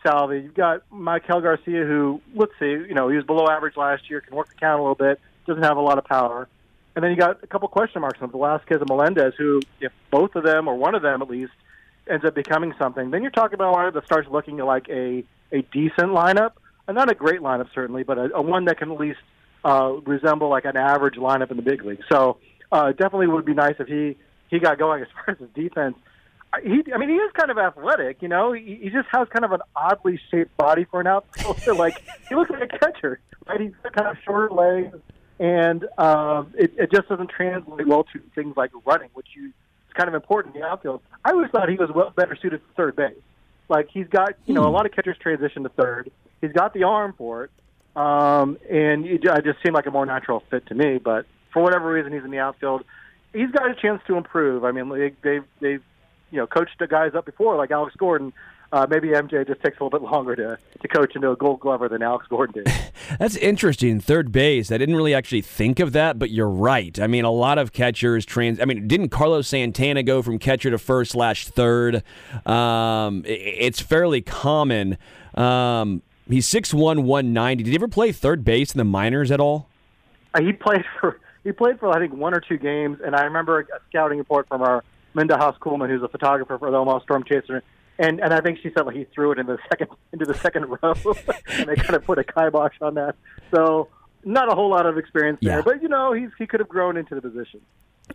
[0.05, 0.41] Salvy.
[0.43, 4.21] You've got Maikel Garcia, who let's see, you know, he was below average last year,
[4.21, 6.47] can work the count a little bit, doesn't have a lot of power.
[6.95, 10.35] And then you got a couple question marks on Velázquez and Melendez, who, if both
[10.35, 11.53] of them or one of them at least
[12.09, 15.23] ends up becoming something, then you're talking about a lineup that starts looking like a
[15.51, 16.53] a decent lineup,
[16.87, 19.19] and not a great lineup certainly, but a, a one that can at least
[19.63, 22.01] uh, resemble like an average lineup in the big league.
[22.11, 22.37] So
[22.71, 24.17] uh, definitely would be nice if he
[24.49, 25.95] he got going as far as his defense.
[26.63, 28.53] He, I mean, he is kind of athletic, you know.
[28.53, 31.73] He, he just has kind of an oddly shaped body for an outfielder.
[31.75, 33.61] like he looks like a catcher, right?
[33.61, 34.97] He's got kind of shorter legs,
[35.39, 39.51] and um, it, it just doesn't translate well to things like running, which you
[39.85, 41.01] it's kind of important in the outfield.
[41.23, 43.13] I always thought he was well better suited to third base.
[43.69, 46.11] Like he's got, you know, a lot of catchers transition to third.
[46.41, 47.51] He's got the arm for it,
[47.95, 50.97] um, and it, it just seemed like a more natural fit to me.
[50.97, 52.83] But for whatever reason, he's in the outfield.
[53.33, 54.65] He's got a chance to improve.
[54.65, 55.83] I mean, they, they've they've
[56.31, 58.33] you know coached the guys up before, like Alex Gordon.
[58.71, 61.59] Uh, maybe MJ just takes a little bit longer to to coach into a Gold
[61.59, 62.73] Glover than Alex Gordon did.
[63.19, 63.99] That's interesting.
[63.99, 64.71] Third base.
[64.71, 66.99] I didn't really actually think of that, but you're right.
[66.99, 68.59] I mean, a lot of catchers trans.
[68.59, 72.03] I mean, didn't Carlos Santana go from catcher to first slash third?
[72.45, 74.97] Um, i- it's fairly common.
[75.35, 77.63] Um, he's 6'1", 190.
[77.63, 79.67] Did he ever play third base in the minors at all?
[80.33, 83.23] Uh, he played for he played for I think one or two games, and I
[83.23, 84.83] remember a scouting report from our
[85.15, 87.63] Minda Haas Kuhlmann, who's a photographer for the Omaha Storm Chaser,
[87.99, 90.33] and and I think she said like he threw it into the second into the
[90.33, 90.93] second row,
[91.51, 93.15] and they kind of put a kibosh on that.
[93.53, 93.89] So
[94.23, 95.61] not a whole lot of experience there, Yeah.
[95.63, 97.61] but you know he's he could have grown into the position.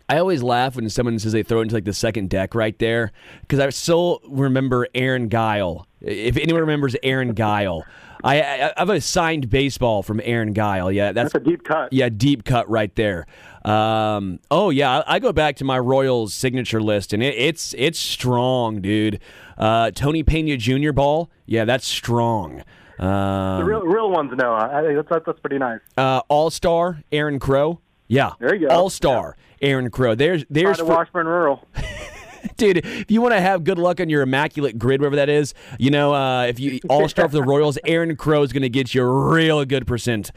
[0.09, 2.77] I always laugh when someone says they throw it into like the second deck right
[2.79, 7.83] there because I still remember Aaron Guiel if anyone remembers Aaron Guiel,
[8.23, 10.93] I, I, I have a signed baseball from Aaron Guiel.
[10.93, 11.91] Yeah, that's, That's a deep cut.
[11.91, 13.25] yeah, deep cut right there.
[13.63, 17.73] Um, oh yeah, I, I go back to my Royals signature list, and it, it's
[17.77, 19.19] it's strong, dude.
[19.57, 20.91] Uh, Tony Pena Jr.
[20.91, 22.61] ball, yeah, that's strong.
[22.99, 24.53] Um, The real real ones, no.
[24.53, 25.79] I that's, that's pretty nice.
[25.97, 28.73] uh, All Star Aaron Crow, yeah, There you go.
[28.75, 30.15] All Star Aaron Crow.
[30.15, 31.67] There's there's for- Washburn Rural.
[32.57, 32.77] dude.
[32.77, 35.91] If you want to have good luck on your immaculate grid, wherever that is, you
[35.91, 38.93] know, uh, if you all start for the Royals, Aaron Crow is going to get
[38.93, 40.31] you a real good percent.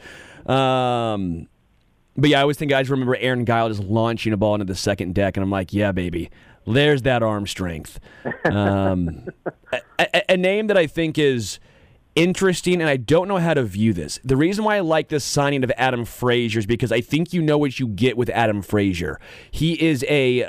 [0.45, 1.47] Um,
[2.17, 4.65] but yeah, I always think I just remember Aaron Guiel just launching a ball into
[4.65, 6.29] the second deck, and I'm like, yeah, baby,
[6.65, 7.99] there's that arm strength.
[8.45, 9.27] Um,
[9.99, 11.59] a, a name that I think is
[12.19, 14.19] interesting, and I don't know how to view this.
[14.23, 17.41] The reason why I like this signing of Adam Frazier is because I think you
[17.41, 19.19] know what you get with Adam Frazier.
[19.51, 20.43] He is a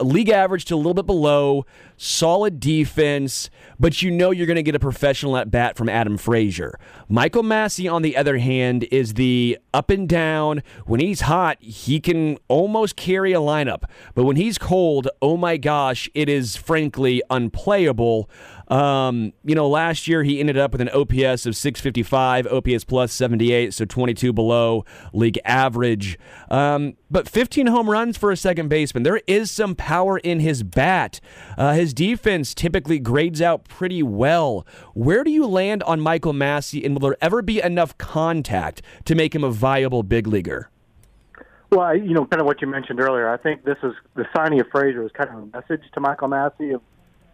[0.00, 1.66] a league average to a little bit below,
[1.98, 6.16] solid defense, but you know you're going to get a professional at bat from Adam
[6.16, 6.78] Frazier.
[7.08, 10.62] Michael Massey, on the other hand, is the up and down.
[10.86, 15.58] When he's hot, he can almost carry a lineup, but when he's cold, oh my
[15.58, 18.30] gosh, it is frankly unplayable.
[18.70, 23.12] Um, you know, last year he ended up with an OPS of 655, OPS plus
[23.12, 26.18] 78, so 22 below league average.
[26.50, 29.02] Um, but 15 home runs for a second baseman.
[29.02, 31.20] There is some power in his bat.
[31.58, 34.64] Uh, his defense typically grades out pretty well.
[34.94, 39.14] Where do you land on Michael Massey, and will there ever be enough contact to
[39.14, 40.70] make him a viable big leaguer?
[41.70, 43.28] Well, you know, kind of what you mentioned earlier.
[43.28, 46.28] I think this is the signing of Frazier is kind of a message to Michael
[46.28, 46.82] Massey of,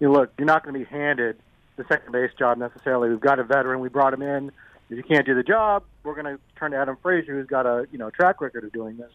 [0.00, 1.38] you know, look, you're not going to be handed
[1.76, 3.08] the second base job necessarily.
[3.08, 3.80] We've got a veteran.
[3.80, 4.50] We brought him in.
[4.88, 7.66] If you can't do the job, we're going to turn to Adam Frazier, who's got
[7.66, 9.10] a you know track record of doing this.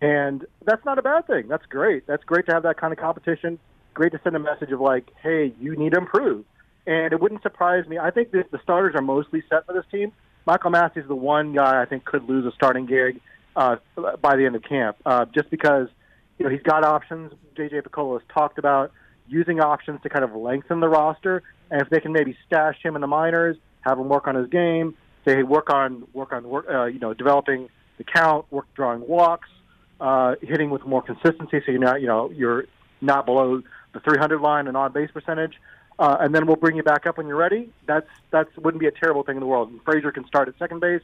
[0.00, 1.48] And that's not a bad thing.
[1.48, 2.06] That's great.
[2.06, 3.58] That's great to have that kind of competition.
[3.94, 6.44] Great to send a message of like, hey, you need to improve.
[6.86, 7.98] And it wouldn't surprise me.
[7.98, 10.12] I think that the starters are mostly set for this team.
[10.46, 13.20] Michael Massey's the one guy I think could lose a starting gig
[13.56, 13.76] uh,
[14.22, 15.88] by the end of camp, uh, just because
[16.38, 17.32] you know he's got options.
[17.56, 18.92] JJ Picollo has talked about
[19.28, 22.94] using options to kind of lengthen the roster, and if they can maybe stash him
[22.94, 24.94] in the minors, have him work on his game,
[25.26, 29.48] say work on work on work, uh, you know developing the count, work drawing walks,
[30.00, 32.64] uh, hitting with more consistency, so you're not you know you're
[33.00, 33.62] not below
[33.92, 35.54] the 300 line and on base percentage.
[35.98, 37.70] Uh, and then we'll bring you back up when you're ready.
[37.86, 39.70] That's that's wouldn't be a terrible thing in the world.
[39.70, 41.02] And Frazier can start at second base,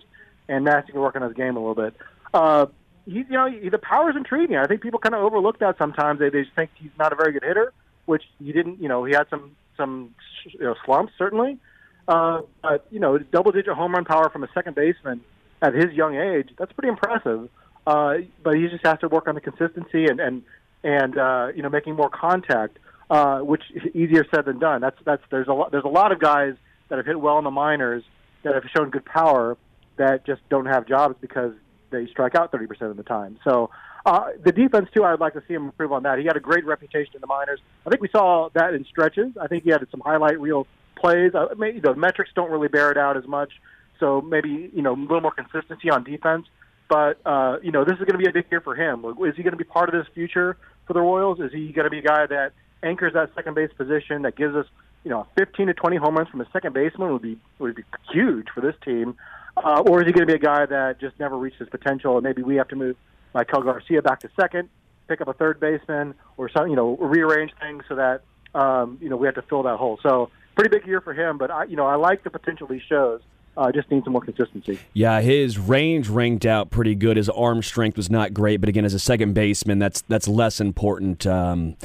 [0.48, 1.96] and Massey can work on his game a little bit.
[2.32, 2.66] Uh,
[3.04, 4.56] he, you know, he, the power's intriguing.
[4.56, 6.20] I think people kind of overlook that sometimes.
[6.20, 7.72] They, they just think he's not a very good hitter,
[8.06, 8.80] which he didn't.
[8.80, 10.14] You know, he had some some
[10.46, 11.58] you know, slumps certainly,
[12.06, 15.20] uh, but you know, double-digit home run power from a second baseman
[15.62, 16.50] at his young age.
[16.58, 17.48] That's pretty impressive.
[17.86, 20.42] Uh, but he just has to work on the consistency and and
[20.82, 22.78] and uh, you know making more contact,
[23.10, 24.80] uh, which is easier said than done.
[24.80, 26.54] That's that's there's a lot there's a lot of guys
[26.88, 28.04] that have hit well in the minors
[28.42, 29.56] that have shown good power
[29.96, 31.52] that just don't have jobs because
[31.90, 33.38] they strike out 30% of the time.
[33.44, 33.70] So
[34.06, 36.18] uh, the defense too, I'd like to see him improve on that.
[36.18, 37.60] He had a great reputation in the minors.
[37.86, 39.32] I think we saw that in stretches.
[39.40, 41.34] I think he had some highlight reel plays.
[41.34, 43.52] Uh, maybe the metrics don't really bear it out as much.
[44.00, 46.46] So maybe you know a little more consistency on defense.
[46.88, 49.04] But uh, you know this is going to be a big year for him.
[49.04, 51.40] Is he going to be part of this future for the Royals?
[51.40, 54.54] Is he going to be a guy that anchors that second base position that gives
[54.54, 54.66] us
[55.02, 57.84] you know 15 to 20 home runs from a second baseman would be would be
[58.12, 59.16] huge for this team.
[59.56, 62.16] Uh, or is he going to be a guy that just never reached his potential,
[62.16, 62.96] and maybe we have to move
[63.34, 64.68] Maikel Garcia back to second,
[65.08, 68.22] pick up a third baseman, or some, you know, rearrange things so that
[68.54, 69.98] um, you know we have to fill that hole.
[70.02, 72.80] So pretty big year for him, but I, you know, I like the potential he
[72.80, 73.20] shows.
[73.56, 74.80] Uh, just need some more consistency.
[74.94, 77.16] Yeah, his range ranked out pretty good.
[77.16, 80.60] His arm strength was not great, but again, as a second baseman, that's that's less
[80.60, 81.24] important.
[81.24, 81.76] Um,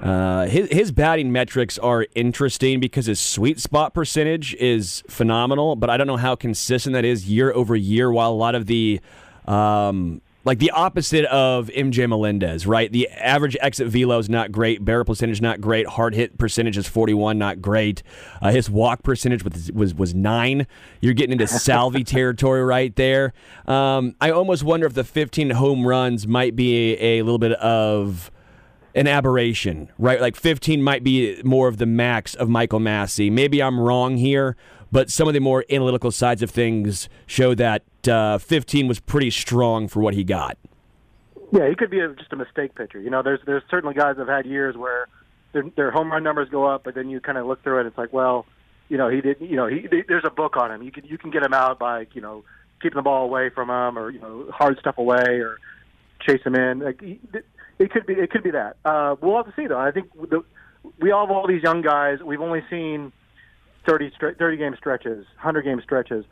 [0.00, 5.90] uh, his his batting metrics are interesting because his sweet spot percentage is phenomenal, but
[5.90, 8.12] I don't know how consistent that is year over year.
[8.12, 9.00] While a lot of the
[9.46, 12.90] um, like the opposite of MJ Melendez, right?
[12.90, 16.86] The average exit velo is not great, barrel percentage not great, hard hit percentage is
[16.86, 18.04] 41, not great.
[18.40, 20.68] Uh, his walk percentage was, was was nine.
[21.00, 23.32] You're getting into Salvy territory right there.
[23.66, 27.52] Um, I almost wonder if the 15 home runs might be a, a little bit
[27.54, 28.30] of
[28.94, 30.20] an aberration, right?
[30.20, 33.30] Like 15 might be more of the max of Michael Massey.
[33.30, 34.56] Maybe I'm wrong here,
[34.92, 39.30] but some of the more analytical sides of things show that uh, 15 was pretty
[39.30, 40.58] strong for what he got.
[41.52, 43.00] Yeah, he could be a, just a mistake pitcher.
[43.00, 45.06] You know, there's there's certainly guys have had years where
[45.52, 47.80] their, their home run numbers go up, but then you kind of look through it.
[47.80, 48.46] And it's like, well,
[48.88, 49.40] you know, he did.
[49.40, 50.82] You know, he there's a book on him.
[50.82, 52.44] You can you can get him out by you know
[52.82, 55.58] keeping the ball away from him, or you know hard stuff away, or
[56.20, 56.80] chase him in.
[56.80, 58.76] Like it could be it could be that.
[58.84, 59.78] Uh, we'll have to see though.
[59.78, 60.44] I think the,
[61.00, 62.18] we all have all these young guys.
[62.24, 63.12] We've only seen
[63.88, 66.24] 30, 30 game stretches, 100 game stretches.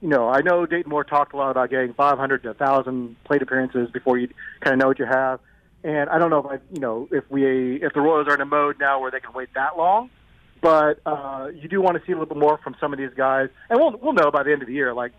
[0.00, 3.42] You know, I know Dayton Moore talked a lot about getting 500 to 1,000 plate
[3.42, 4.28] appearances before you
[4.60, 5.40] kind of know what you have.
[5.84, 8.40] And I don't know if I, you know, if we, if the Royals are in
[8.40, 10.10] a mode now where they can wait that long,
[10.60, 13.14] but uh, you do want to see a little bit more from some of these
[13.16, 14.92] guys, and we'll we'll know by the end of the year.
[14.92, 15.12] Like,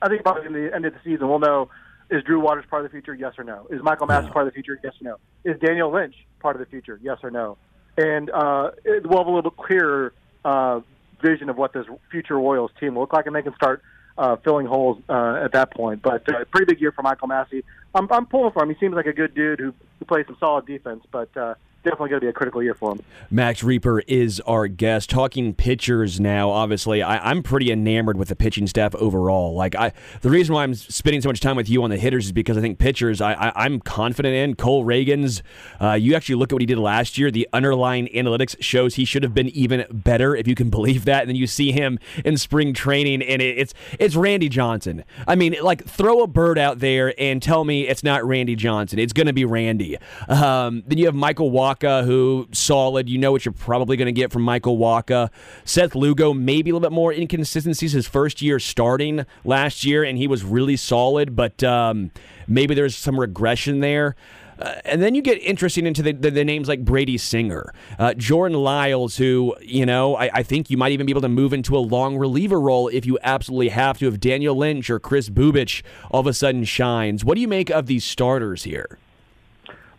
[0.00, 1.68] I think by the end of the season, we'll know
[2.10, 3.14] is Drew Waters part of the future?
[3.14, 3.66] Yes or no.
[3.70, 4.78] Is Michael Massey part of the future?
[4.84, 5.16] Yes or no.
[5.44, 7.00] Is Daniel Lynch part of the future?
[7.02, 7.56] Yes or no.
[7.96, 10.12] And uh, it, we'll have a little bit clearer
[10.44, 10.80] uh,
[11.22, 13.82] vision of what this future Royals team will look like, and they can start
[14.18, 16.02] uh, filling holes uh, at that point.
[16.02, 17.64] But uh, pretty big year for Michael Massey.
[17.94, 18.68] I'm, I'm pulling for him.
[18.68, 22.10] He seems like a good dude who, who plays some solid defense, but uh, definitely
[22.10, 23.00] going to be a critical year for him.
[23.30, 25.10] Max Rieper is our guest.
[25.10, 29.54] Talking pitchers now, obviously, I, am pretty enamored with the pitching staff overall.
[29.54, 32.26] Like I, the reason why I'm spending so much time with you on the hitters
[32.26, 34.54] is because I think pitchers I, I am confident in.
[34.54, 35.42] Cole Ragans,
[35.80, 37.30] uh, you actually look at what he did last year.
[37.30, 41.22] The underlying analytics shows he should have been even better, if you can believe that.
[41.22, 45.04] And then you see him in spring training, and it, it's it's Randy Johnson.
[45.26, 48.98] I mean, like throw a bird out there and tell me it's not Randy Johnson.
[48.98, 49.98] It's going to be Randy.
[50.28, 53.08] Um, then you have Michael Watt Wacha, who solid.
[53.08, 55.30] You know what you're probably going to get from Michael Wacha.
[55.64, 60.18] Seth Lugo, maybe a little bit more inconsistencies his first year starting last year, and
[60.18, 62.10] he was really solid, but um,
[62.46, 64.16] maybe there's some regression there.
[64.58, 68.14] Uh, and then you get interesting into the, the, the names like Brady Singer, uh,
[68.14, 71.52] Jordan Lyles, who, you know, I, I, think you might even be able to move
[71.52, 74.06] into a long reliever role if you absolutely have to.
[74.06, 77.24] If Daniel Lynch or Chris Bubic all of a sudden shines.
[77.24, 78.98] What do you make of these starters here?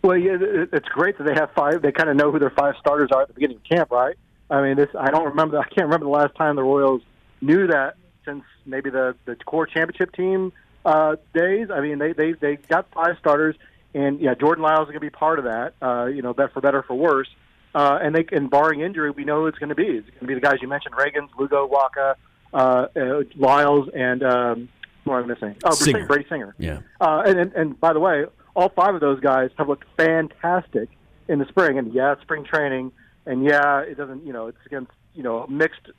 [0.04, 0.36] Well, yeah,
[0.70, 1.80] it's great that they have five.
[1.80, 4.14] They kind of know who their five starters are at the beginning of camp, right?
[4.50, 5.58] I mean, this I don't remember.
[5.58, 7.00] I can't remember the last time the Royals
[7.40, 7.96] knew that
[8.26, 10.52] since maybe the the core championship team
[10.84, 11.68] uh, days.
[11.70, 13.56] I mean, they they they got five starters,
[13.94, 15.72] and yeah, Jordan Lyles is going to be part of that.
[15.80, 17.28] Uh, you know, bet for better for worse.
[17.74, 19.84] Uh, and they and barring injury, we know who it's going to be.
[19.84, 22.14] It's going to be the guys you mentioned: Ragans, Lugo, Wacha,
[22.52, 24.68] uh, uh, Lyles, and um,
[25.04, 25.56] what am I missing?
[25.64, 26.06] Oh, Singer.
[26.06, 26.54] Brady Singer.
[26.58, 26.80] Yeah.
[27.00, 30.88] Uh, and, and and by the way, all five of those guys have looked fantastic
[31.28, 31.78] in the spring.
[31.78, 32.92] And yeah, spring training,
[33.26, 35.90] and yeah, it doesn't, you know, it's against, you know, mixed,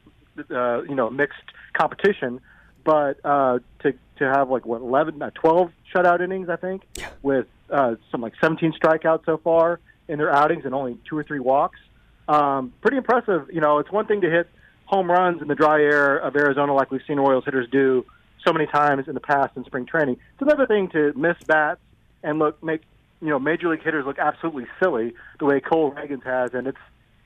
[0.50, 1.44] uh, you know, mixed
[1.74, 2.40] competition.
[2.84, 7.10] But uh, to to have like what 11, uh, 12 shutout innings, I think, yeah.
[7.22, 11.24] with uh, some like 17 strikeouts so far in their outings and only two or
[11.24, 11.80] three walks,
[12.28, 13.50] um, pretty impressive.
[13.52, 14.48] You know, it's one thing to hit
[14.86, 18.06] home runs in the dry air of Arizona like we've seen Royals hitters do
[18.46, 20.18] so many times in the past in spring training.
[20.34, 21.82] It's another thing to miss bats
[22.26, 22.82] and look make
[23.22, 26.78] you know major league hitters look absolutely silly the way Cole Ragans has, and it's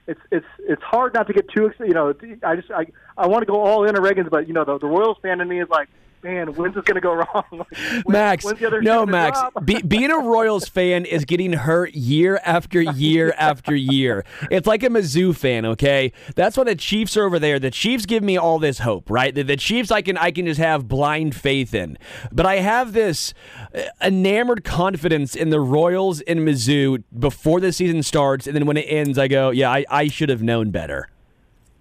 [0.06, 2.86] it's it's it's hard not to get too you know I just I
[3.18, 5.42] I want to go all in on Ragans, but you know the the Royals fan
[5.42, 5.90] in me is like
[6.24, 7.46] man, when's this going to go wrong?
[7.52, 8.46] like, when, Max,
[8.82, 9.40] no, Max.
[9.64, 14.26] Be, being a Royals fan is getting hurt year after year after year.
[14.52, 16.12] It's like a Mizzou fan, okay?
[16.36, 17.60] That's why the Chiefs are over there.
[17.60, 19.34] The Chiefs give me all this hope, right?
[19.34, 21.98] The, the Chiefs I can I can just have blind faith in,
[22.32, 23.34] but I have this
[23.74, 28.78] uh, enamored confidence in the Royals and Mizzou before the season starts, and then when
[28.78, 31.10] it ends, I go, yeah, I, I should have known better.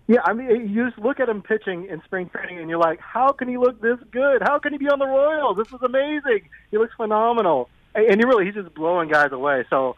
[0.09, 2.98] Yeah, I mean, you just look at him pitching in spring training, and you're like,
[2.98, 4.40] how can he look this good?
[4.40, 5.59] How can he be on the Royals?
[5.59, 6.48] This is amazing.
[6.70, 9.66] He looks phenomenal, and he really he's just blowing guys away.
[9.68, 9.96] So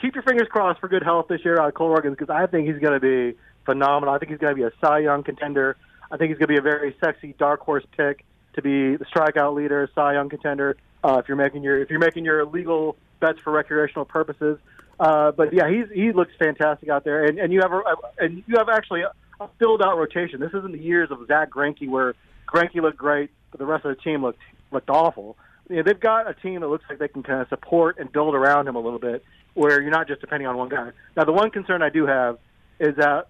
[0.00, 2.46] keep your fingers crossed for good health this year out of Cole Ragans because I
[2.46, 3.36] think he's going to be
[3.66, 4.14] phenomenal.
[4.14, 5.76] I think he's going to be a Cy Young contender.
[6.12, 8.24] I think he's going to be a very sexy dark horse pick
[8.54, 10.76] to be the strikeout leader, Cy Young contender.
[11.02, 14.58] Uh, if you're making your if you're making your legal bets for recreational purposes,
[15.00, 17.82] uh, but yeah, he's he looks fantastic out there, and and you have a,
[18.18, 19.02] and you have actually
[19.40, 20.38] a filled out rotation.
[20.38, 22.14] This isn't the years of Zack Greinke where
[22.46, 25.36] Greinke looked great, but the rest of the team looked looked awful.
[25.68, 28.12] You know, they've got a team that looks like they can kind of support and
[28.12, 29.24] build around him a little bit,
[29.54, 30.90] where you're not just depending on one guy.
[31.16, 32.38] Now, the one concern I do have
[32.78, 33.28] is that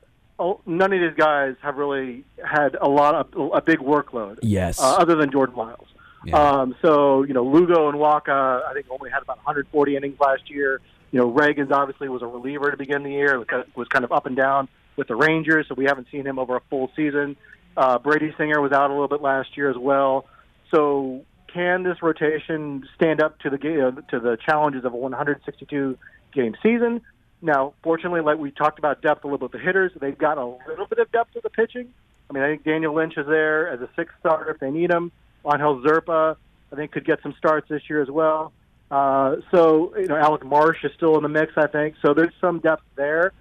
[0.66, 4.38] none of these guys have really had a lot of a big workload.
[4.42, 4.80] Yes.
[4.80, 5.86] Uh, other than Jordan Lyles.
[6.24, 6.36] Yeah.
[6.36, 10.50] Um, so you know, Lugo and Wacha, I think only had about 140 innings last
[10.50, 10.80] year.
[11.12, 13.38] You know, Ragans obviously was a reliever to begin the year,
[13.74, 14.68] was kind of up and down
[15.00, 17.34] with the Rangers, so we haven't seen him over a full season.
[17.74, 20.26] Uh, Brady Singer was out a little bit last year as well.
[20.70, 25.96] So can this rotation stand up to the uh, to the challenges of a 162
[26.34, 27.00] game season?
[27.40, 30.44] Now, fortunately, like we talked about depth a little bit the hitters, they've got a
[30.68, 31.88] little bit of depth to the pitching.
[32.28, 34.90] I mean, I think Daniel Lynch is there as a sixth starter if they need
[34.90, 35.10] him.
[35.50, 36.36] Angel Zerpa,
[36.70, 38.52] I think, could get some starts this year as well.
[38.90, 41.94] Uh, so, you know, Alec Marsh is still in the mix, I think.
[42.02, 43.32] So there's some depth there.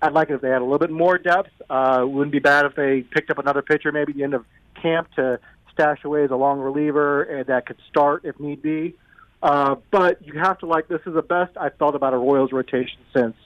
[0.00, 1.50] I'd like it if they had a little bit more depth.
[1.68, 4.44] Uh, wouldn't be bad if they picked up another pitcher maybe at the end of
[4.80, 5.40] camp to
[5.72, 8.94] stash away as a long reliever and that could start if need be.
[9.42, 12.52] Uh, but you have to like this is the best I've thought about a Royals
[12.52, 13.36] rotation since,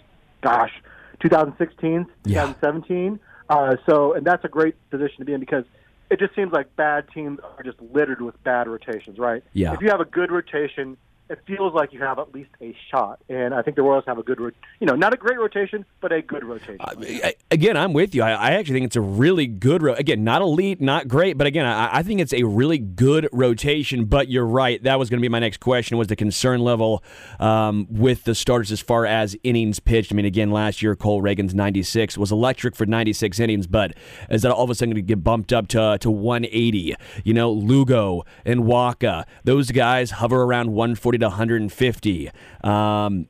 [0.41, 0.73] gosh,
[1.21, 2.47] 2016, yeah.
[2.47, 3.21] 2017.
[3.49, 5.65] Uh, so, and that's a great position to be in because
[6.11, 9.43] it just seems like bad teams are just littered with bad rotations, right?
[9.53, 9.75] Yeah.
[9.75, 10.97] If you have a good rotation,
[11.33, 13.21] it feels like you have at least a shot.
[13.31, 14.39] And I think the Royals have a good,
[14.81, 16.77] you know, not a great rotation, but a good rotation.
[16.81, 18.23] I- again, I'm with you.
[18.23, 19.83] I, I actually think it's a really good.
[19.83, 23.29] Ro- again, not elite, not great, but again, I, I think it's a really good
[23.33, 24.05] rotation.
[24.05, 24.83] But you're right.
[24.83, 27.03] That was going to be my next question: was the concern level
[27.41, 30.13] um, with the starters as far as innings pitched?
[30.13, 33.95] I mean, again, last year Cole Ragans 96 was electric for 96 innings, but
[34.29, 36.95] is that all of a sudden going to get bumped up to to 180?
[37.25, 42.31] You know, Lugo and Wacha, those guys hover around 140 to 150.
[42.63, 43.27] Um,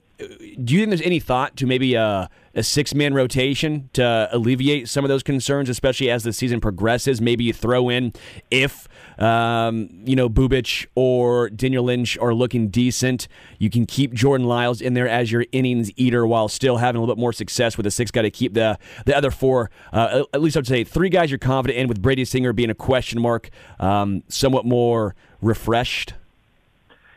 [0.63, 4.89] do you think there's any thought to maybe a, a six man rotation to alleviate
[4.89, 7.21] some of those concerns, especially as the season progresses?
[7.21, 8.13] Maybe you throw in
[8.51, 8.89] if
[9.19, 13.29] um, you know Bubic or Daniel Lynch are looking decent,
[13.59, 17.01] you can keep Jordan Lyles in there as your innings eater while still having a
[17.01, 19.71] little bit more success with the six guy to keep the the other four.
[19.93, 22.75] Uh, at least I'd say three guys you're confident in, with Brady Singer being a
[22.75, 26.15] question mark, um, somewhat more refreshed.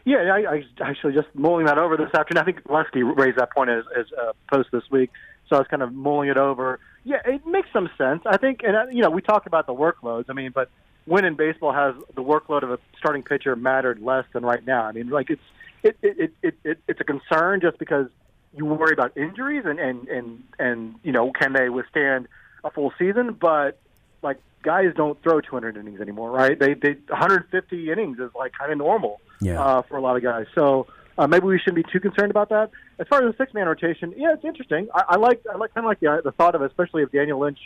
[0.05, 2.41] Yeah, I, I actually just mulling that over this afternoon.
[2.41, 5.09] I think Lesky raised that point as, as a post this week,
[5.49, 6.79] so I was kind of mulling it over.
[7.03, 8.21] Yeah, it makes some sense.
[8.25, 10.25] I think, and uh, you know, we talked about the workloads.
[10.29, 10.69] I mean, but
[11.05, 14.83] when in baseball has the workload of a starting pitcher mattered less than right now?
[14.83, 15.41] I mean, like it's
[15.81, 18.07] it it it, it, it it's a concern just because
[18.55, 22.27] you worry about injuries and and and and you know, can they withstand
[22.63, 23.33] a full season?
[23.33, 23.79] But
[24.21, 26.59] like guys don't throw 200 innings anymore, right?
[26.59, 29.61] They they 150 innings is like kind of normal Yeah.
[29.61, 30.45] uh, for a lot of guys.
[30.55, 32.71] So uh, maybe we shouldn't be too concerned about that.
[32.99, 34.87] As far as the six man rotation, yeah, it's interesting.
[34.93, 37.11] I, I like I like kind of like the the thought of it, especially if
[37.11, 37.59] Daniel Lynch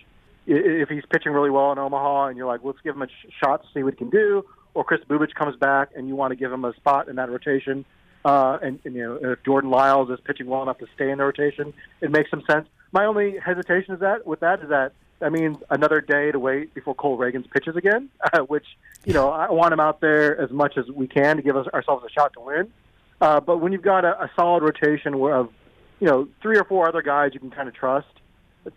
[0.49, 3.31] if he's pitching really well in Omaha, and you're like, let's give him a sh-
[3.43, 4.43] shot to see what he can do.
[4.73, 7.29] Or Chris Bubic comes back, and you want to give him a spot in that
[7.29, 7.85] rotation.
[8.25, 11.19] Uh, and, and you know, if Jordan Lyles is pitching well enough to stay in
[11.19, 12.67] the rotation, it makes some sense.
[12.91, 16.73] My only hesitation is that with that is that that means another day to wait
[16.73, 18.09] before Cole Ragans pitches again,
[18.47, 18.65] which
[19.05, 21.67] you know I want him out there as much as we can to give us
[21.67, 22.71] ourselves a shot to win.
[23.21, 25.49] Uh, but when you've got a, a solid rotation of
[25.99, 28.07] you know three or four other guys you can kind of trust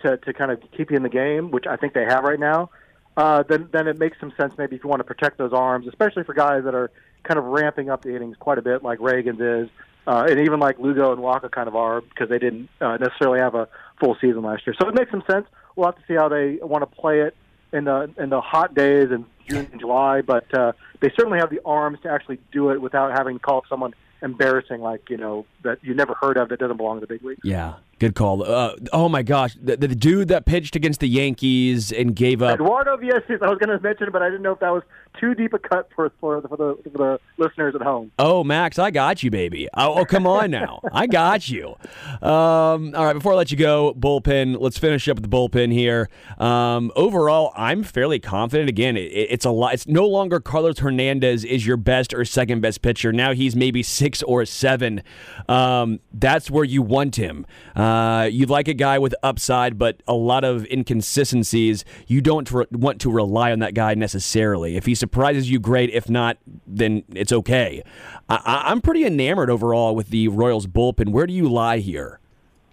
[0.02, 2.40] to to kind of keep you in the game, which I think they have right
[2.40, 2.70] now,
[3.16, 5.86] uh, then then it makes some sense maybe if you want to protect those arms,
[5.86, 6.90] especially for guys that are
[7.22, 9.70] kind of ramping up the innings quite a bit, like Ragans is,
[10.06, 13.38] uh, and even like Lugo and Wacha kind of are because they didn't uh, necessarily
[13.38, 13.68] have a
[14.00, 14.74] full season last year.
[14.80, 15.46] So it makes some sense.
[15.76, 17.36] We'll have to see how they want to play it
[17.72, 21.50] in the in the hot days in June and July, but uh, they certainly have
[21.50, 25.44] the arms to actually do it without having to call someone embarrassing like you know
[25.64, 27.38] that you never heard of that doesn't belong in the big league.
[27.42, 28.42] Yeah, good call.
[28.42, 32.54] Uh, oh my gosh, the, the dude that pitched against the Yankees and gave up.
[32.54, 34.82] Eduardo Vieses, I was going to mention but I didn't know if that was
[35.20, 38.10] too deep a cut for for the, for the, for the listeners at home.
[38.18, 39.68] Oh, Max, I got you, baby.
[39.74, 40.80] Oh, oh, come on now.
[40.92, 41.76] I got you.
[42.20, 45.72] Um, all right, before I let you go, bullpen, let's finish up with the bullpen
[45.72, 46.08] here.
[46.38, 48.68] Um, overall, I'm fairly confident.
[48.68, 49.74] Again, it, it's a lot.
[49.74, 53.12] It's no longer Carlos Hernandez is your best or second best pitcher.
[53.12, 55.02] Now he's maybe six or seven.
[55.48, 57.46] Um, that's where you want him.
[57.76, 61.84] Uh, Uh, you'd like a guy with upside, but a lot of inconsistencies.
[62.06, 64.78] You don't re- want to rely on that guy necessarily.
[64.78, 65.90] If he surprises you, great.
[65.90, 67.82] If not, then it's okay.
[68.30, 71.10] I- I'm pretty enamored overall with the Royals bullpen.
[71.10, 72.18] Where do you lie here?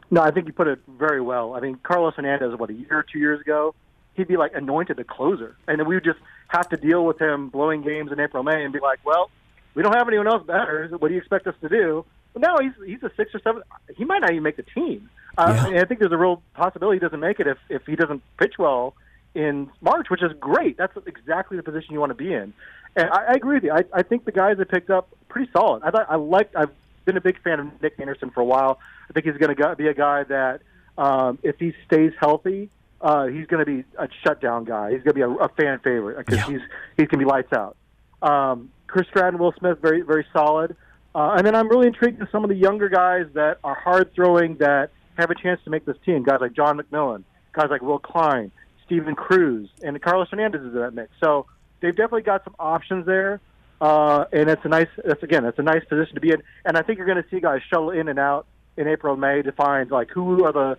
[0.10, 1.54] No, I think you put it very well.
[1.54, 3.76] I mean, Carlos Hernandez, what a year or two years ago,
[4.14, 7.20] he'd be like anointed the closer, and then we would just have to deal with
[7.22, 9.30] him blowing games in April, May, and be like, well,
[9.76, 10.88] we don't have anyone else better.
[10.98, 12.06] What do you expect us to do?
[12.40, 13.62] Now he's he's a six or seven.
[13.96, 15.10] He might not even make the team.
[15.38, 15.68] Uh, Yeah.
[15.68, 18.22] And I think there's a real possibility he doesn't make it if if he doesn't
[18.38, 18.96] pitch well
[19.36, 20.78] in March, which is great.
[20.78, 22.54] That's exactly the position you want to be in.
[22.96, 23.72] And I, I agree with you.
[23.72, 25.84] I, I think the guys that picked up pretty solid.
[25.84, 26.56] I thought I liked.
[26.56, 26.72] I've
[27.06, 28.80] been a big fan of Nick Anderson for a while.
[29.10, 30.62] I think he's going to be a guy that
[30.98, 32.70] um, if he stays healthy,
[33.02, 34.92] uh, he's going to be a shutdown guy.
[34.92, 36.46] He's going to be a, a fan favorite because Yeah.
[36.48, 36.62] he's
[36.98, 37.78] he's going to be lights out.
[38.22, 40.76] Um, Chris Stratton, Will Smith, very very solid.
[41.16, 44.14] Uh, and then I'm really intrigued with some of the younger guys that are hard
[44.14, 46.24] throwing that have a chance to make this team.
[46.24, 48.52] Guys like John McMillon, guys like Will Klein,
[48.86, 51.12] Steven Cruz, and Carlos Hernandez is in that mix.
[51.22, 51.46] So
[51.82, 53.42] they've definitely got some options there.
[53.82, 56.44] Uh, and it's a nice, that's again, it's a nice position to be in.
[56.66, 58.46] And I think you're going to see guys shuttle in and out
[58.78, 60.78] in April May to find like who are the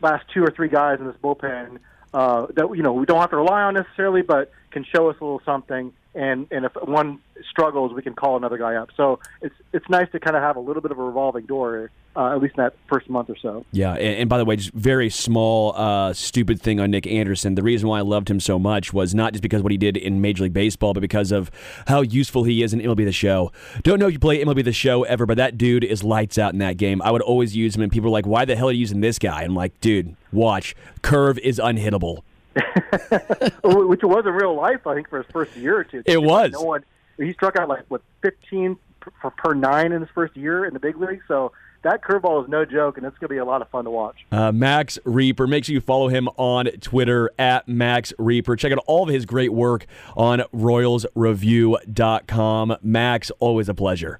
[0.00, 1.78] last two or three guys in this bullpen
[2.12, 5.16] uh, that you know we don't have to rely on necessarily, but can show us
[5.20, 5.92] a little something.
[6.14, 8.90] And and if one struggles, we can call another guy up.
[8.96, 11.90] So it's it's nice to kind of have a little bit of a revolving door,
[12.14, 13.64] uh, at least in that first month or so.
[13.72, 17.54] Yeah, and, and by the way, just very small, uh, stupid thing on Nick Anderson.
[17.54, 19.96] The reason why I loved him so much was not just because what he did
[19.96, 21.50] in Major League Baseball, but because of
[21.86, 23.50] how useful he is in MLB The Show.
[23.82, 26.52] Don't know if you play MLB The Show ever, but that dude is lights out
[26.52, 27.00] in that game.
[27.00, 29.00] I would always use him, and people are like, "Why the hell are you using
[29.00, 30.74] this guy?" I'm like, "Dude, watch.
[31.00, 32.22] Curve is unhittable."
[33.64, 36.02] which was in real life, I think, for his first year or two.
[36.06, 36.52] It was.
[36.52, 36.84] No one.
[37.16, 40.80] He struck out like what 15 per, per nine in his first year in the
[40.80, 41.22] big league.
[41.28, 43.84] So that curveball is no joke, and it's going to be a lot of fun
[43.84, 44.24] to watch.
[44.30, 45.48] Uh, Max Rieper.
[45.48, 48.58] Make sure you follow him on Twitter at Max Rieper.
[48.58, 49.86] Check out all of his great work
[50.16, 52.76] on RoyalsReview.com.
[52.82, 54.18] Max, always a pleasure.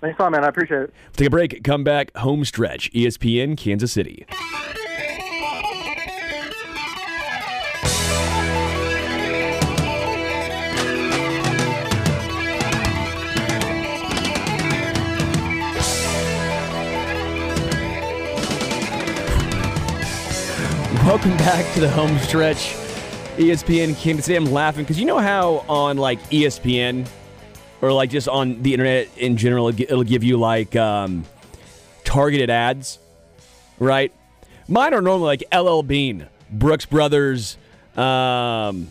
[0.00, 0.44] Thanks a lot, man.
[0.44, 0.94] I appreciate it.
[1.14, 1.62] Take a break.
[1.64, 2.16] Come back.
[2.16, 2.90] Home stretch.
[2.92, 4.24] ESPN Kansas City.
[21.08, 22.74] Welcome back to the home stretch.
[23.38, 24.36] ESPN Kansas City.
[24.36, 27.08] I'm laughing because you know how on like ESPN
[27.80, 31.24] or like just on the internet in general, it'll give you like um,
[32.04, 32.98] targeted ads,
[33.78, 34.12] right?
[34.68, 37.56] Mine are normally like LL Bean, Brooks Brothers.
[37.96, 38.88] Um,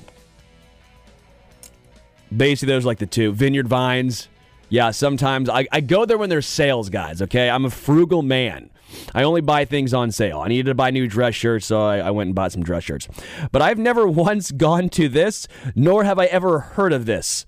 [2.36, 4.28] basically, those like the two Vineyard Vines.
[4.70, 7.22] Yeah, sometimes I, I go there when there's sales guys.
[7.22, 8.72] Okay, I'm a frugal man.
[9.14, 10.40] I only buy things on sale.
[10.40, 12.84] I needed to buy new dress shirts, so I, I, went and bought some dress
[12.84, 13.08] shirts.
[13.52, 17.46] But I've never once gone to this, nor have I ever heard of this.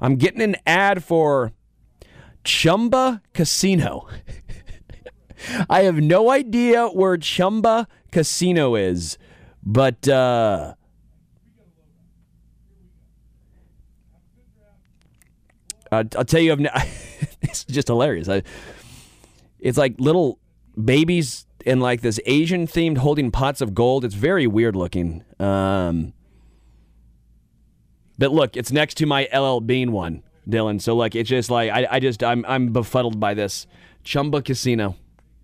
[0.00, 1.52] I'm getting an ad for
[2.44, 4.08] Chumba Casino.
[5.70, 9.18] I have no idea where Chumba Casino is,
[9.62, 10.74] but uh,
[15.90, 16.68] I'll, tell you, tell you,
[17.42, 18.28] it's just hilarious.
[18.28, 18.42] I,
[19.58, 20.38] it's like little
[20.82, 24.04] babies in like this Asian themed holding pots of gold.
[24.04, 25.24] It's very weird looking.
[25.38, 26.12] Um,
[28.18, 30.80] but look, it's next to my LL Bean one, Dylan.
[30.80, 33.66] So like, it's just like I, I just I'm I'm befuddled by this
[34.04, 34.96] Chumba Casino.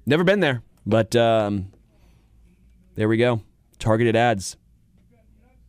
[0.06, 1.72] Never been there, but um,
[2.94, 3.42] there we go.
[3.78, 4.56] Targeted ads.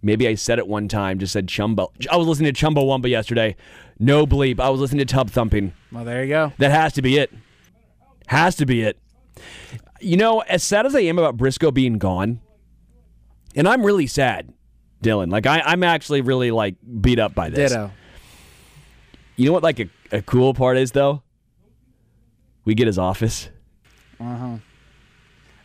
[0.02, 1.88] Maybe I said it one time, just said Chumba.
[2.10, 3.58] I was listening to Chumbawamba yesterday.
[4.00, 4.60] No bleep.
[4.60, 5.74] I was listening to Tub Thumping.
[5.92, 6.54] Well, there you go.
[6.58, 7.34] That has to be it.
[8.28, 8.98] Has to be it.
[10.02, 12.40] You know, as sad as I am about Briscoe being gone,
[13.56, 14.54] and I'm really sad,
[15.04, 15.32] Dylan.
[15.32, 17.72] Like I, I'm actually really like beat up by this.
[17.72, 17.92] Ditto.
[19.36, 19.64] You know what?
[19.64, 21.24] Like a, a cool part is though,
[22.66, 23.50] we get his office.
[24.20, 24.58] Uh huh.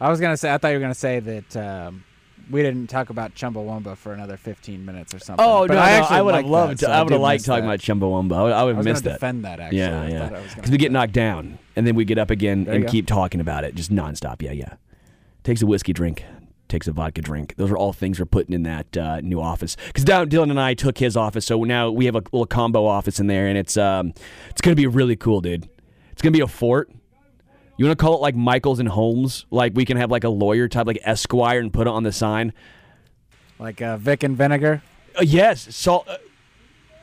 [0.00, 0.52] I was gonna say.
[0.52, 2.04] I thought you were gonna say that um,
[2.50, 5.44] we didn't talk about Chumbawamba for another 15 minutes or something.
[5.44, 6.72] Oh But no, I, no, actually I would have loved.
[6.80, 7.74] That, so I would have liked talking that.
[7.74, 8.36] about Chumbawamba.
[8.36, 9.14] I would, I would have missed that.
[9.14, 9.78] defend that actually.
[9.78, 10.28] Yeah, I yeah.
[10.28, 12.74] thought I was Because we get knocked down, and then we get up again There
[12.74, 14.42] and keep talking about it, just nonstop.
[14.42, 14.74] Yeah, yeah.
[15.42, 16.24] Takes a whiskey drink,
[16.68, 17.54] takes a vodka drink.
[17.56, 19.76] Those are all things we're putting in that uh, new office.
[19.88, 23.20] Because Dylan and I took his office, so now we have a little combo office
[23.20, 24.14] in there, and it's um,
[24.50, 25.68] it's gonna be really cool, dude.
[26.12, 26.90] It's gonna be a fort.
[27.76, 29.46] You want to call it like Michaels and Holmes?
[29.50, 32.12] Like we can have like a lawyer type, like Esquire, and put it on the
[32.12, 32.52] sign.
[33.58, 34.82] Like uh, Vic and vinegar.
[35.18, 36.06] Uh, yes, salt.
[36.08, 36.18] Uh,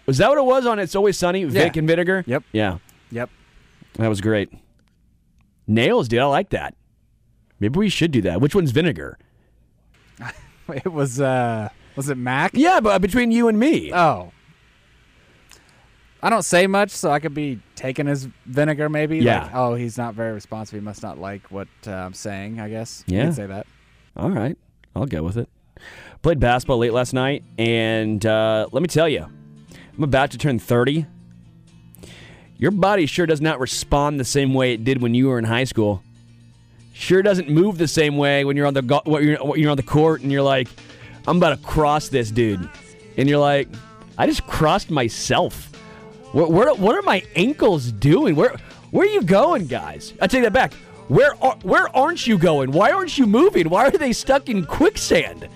[0.05, 1.43] was that what it was on It's Always Sunny?
[1.43, 2.24] Vic and vinegar.
[2.28, 2.43] Yep.
[2.51, 2.78] Yeah,
[3.11, 3.30] Yep.
[3.95, 4.51] that was great.
[5.67, 6.19] Nails, dude.
[6.19, 6.76] I like that.
[7.59, 8.41] Maybe we should do that.
[8.41, 9.17] Which one's vinegar?
[10.74, 11.19] It was.
[11.19, 11.67] uh
[11.97, 12.51] Was it Mac?
[12.53, 13.93] Yeah, but between you and me.
[13.93, 14.32] Oh.
[16.24, 19.17] I don't say much, so I could be taken as vinegar, maybe.
[19.19, 19.43] Yeah.
[19.43, 20.76] Like, oh, he's not very responsive.
[20.76, 22.59] He must not like what uh, I'm saying.
[22.59, 23.03] I guess.
[23.07, 23.26] You Yeah.
[23.26, 23.65] could say that.
[24.15, 24.57] All right,
[24.95, 25.49] I'll go with it.
[26.22, 29.26] Played basketball late last night, and uh, let me tell you,
[29.97, 31.05] I'm about to turn 30.
[32.57, 35.45] Your body sure does not respond the same way it did when you were in
[35.45, 36.03] high school.
[36.93, 39.78] Sure doesn't move the same way when you're on the go- you're, when you're on
[39.78, 40.67] the court and you're like,
[41.28, 42.69] I'm about to cross this dude,
[43.17, 43.67] and you're like,
[44.19, 45.70] I just crossed myself.
[46.32, 48.36] Where, where, what are my ankles doing?
[48.36, 48.55] Where
[48.91, 50.13] where are you going, guys?
[50.21, 50.73] I take that back.
[51.07, 52.71] Where are, where aren't you going?
[52.71, 53.69] Why aren't you moving?
[53.69, 55.47] Why are they stuck in quicksand?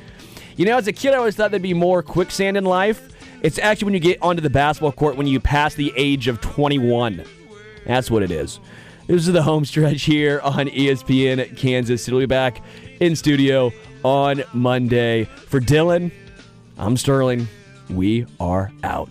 [0.56, 3.10] You know, as a kid, I always thought there'd be more quicksand in life.
[3.42, 6.40] It's actually when you get onto the basketball court when you pass the age of
[6.40, 7.26] 21.
[7.86, 8.60] That's what it is.
[9.08, 12.16] This is the home stretch here on ESPN Kansas City.
[12.16, 12.62] We'll be back
[13.02, 13.72] in studio
[14.04, 15.26] on Monday.
[15.26, 16.12] For Dylan,
[16.78, 17.48] I'm Sterling.
[17.90, 19.10] We are out.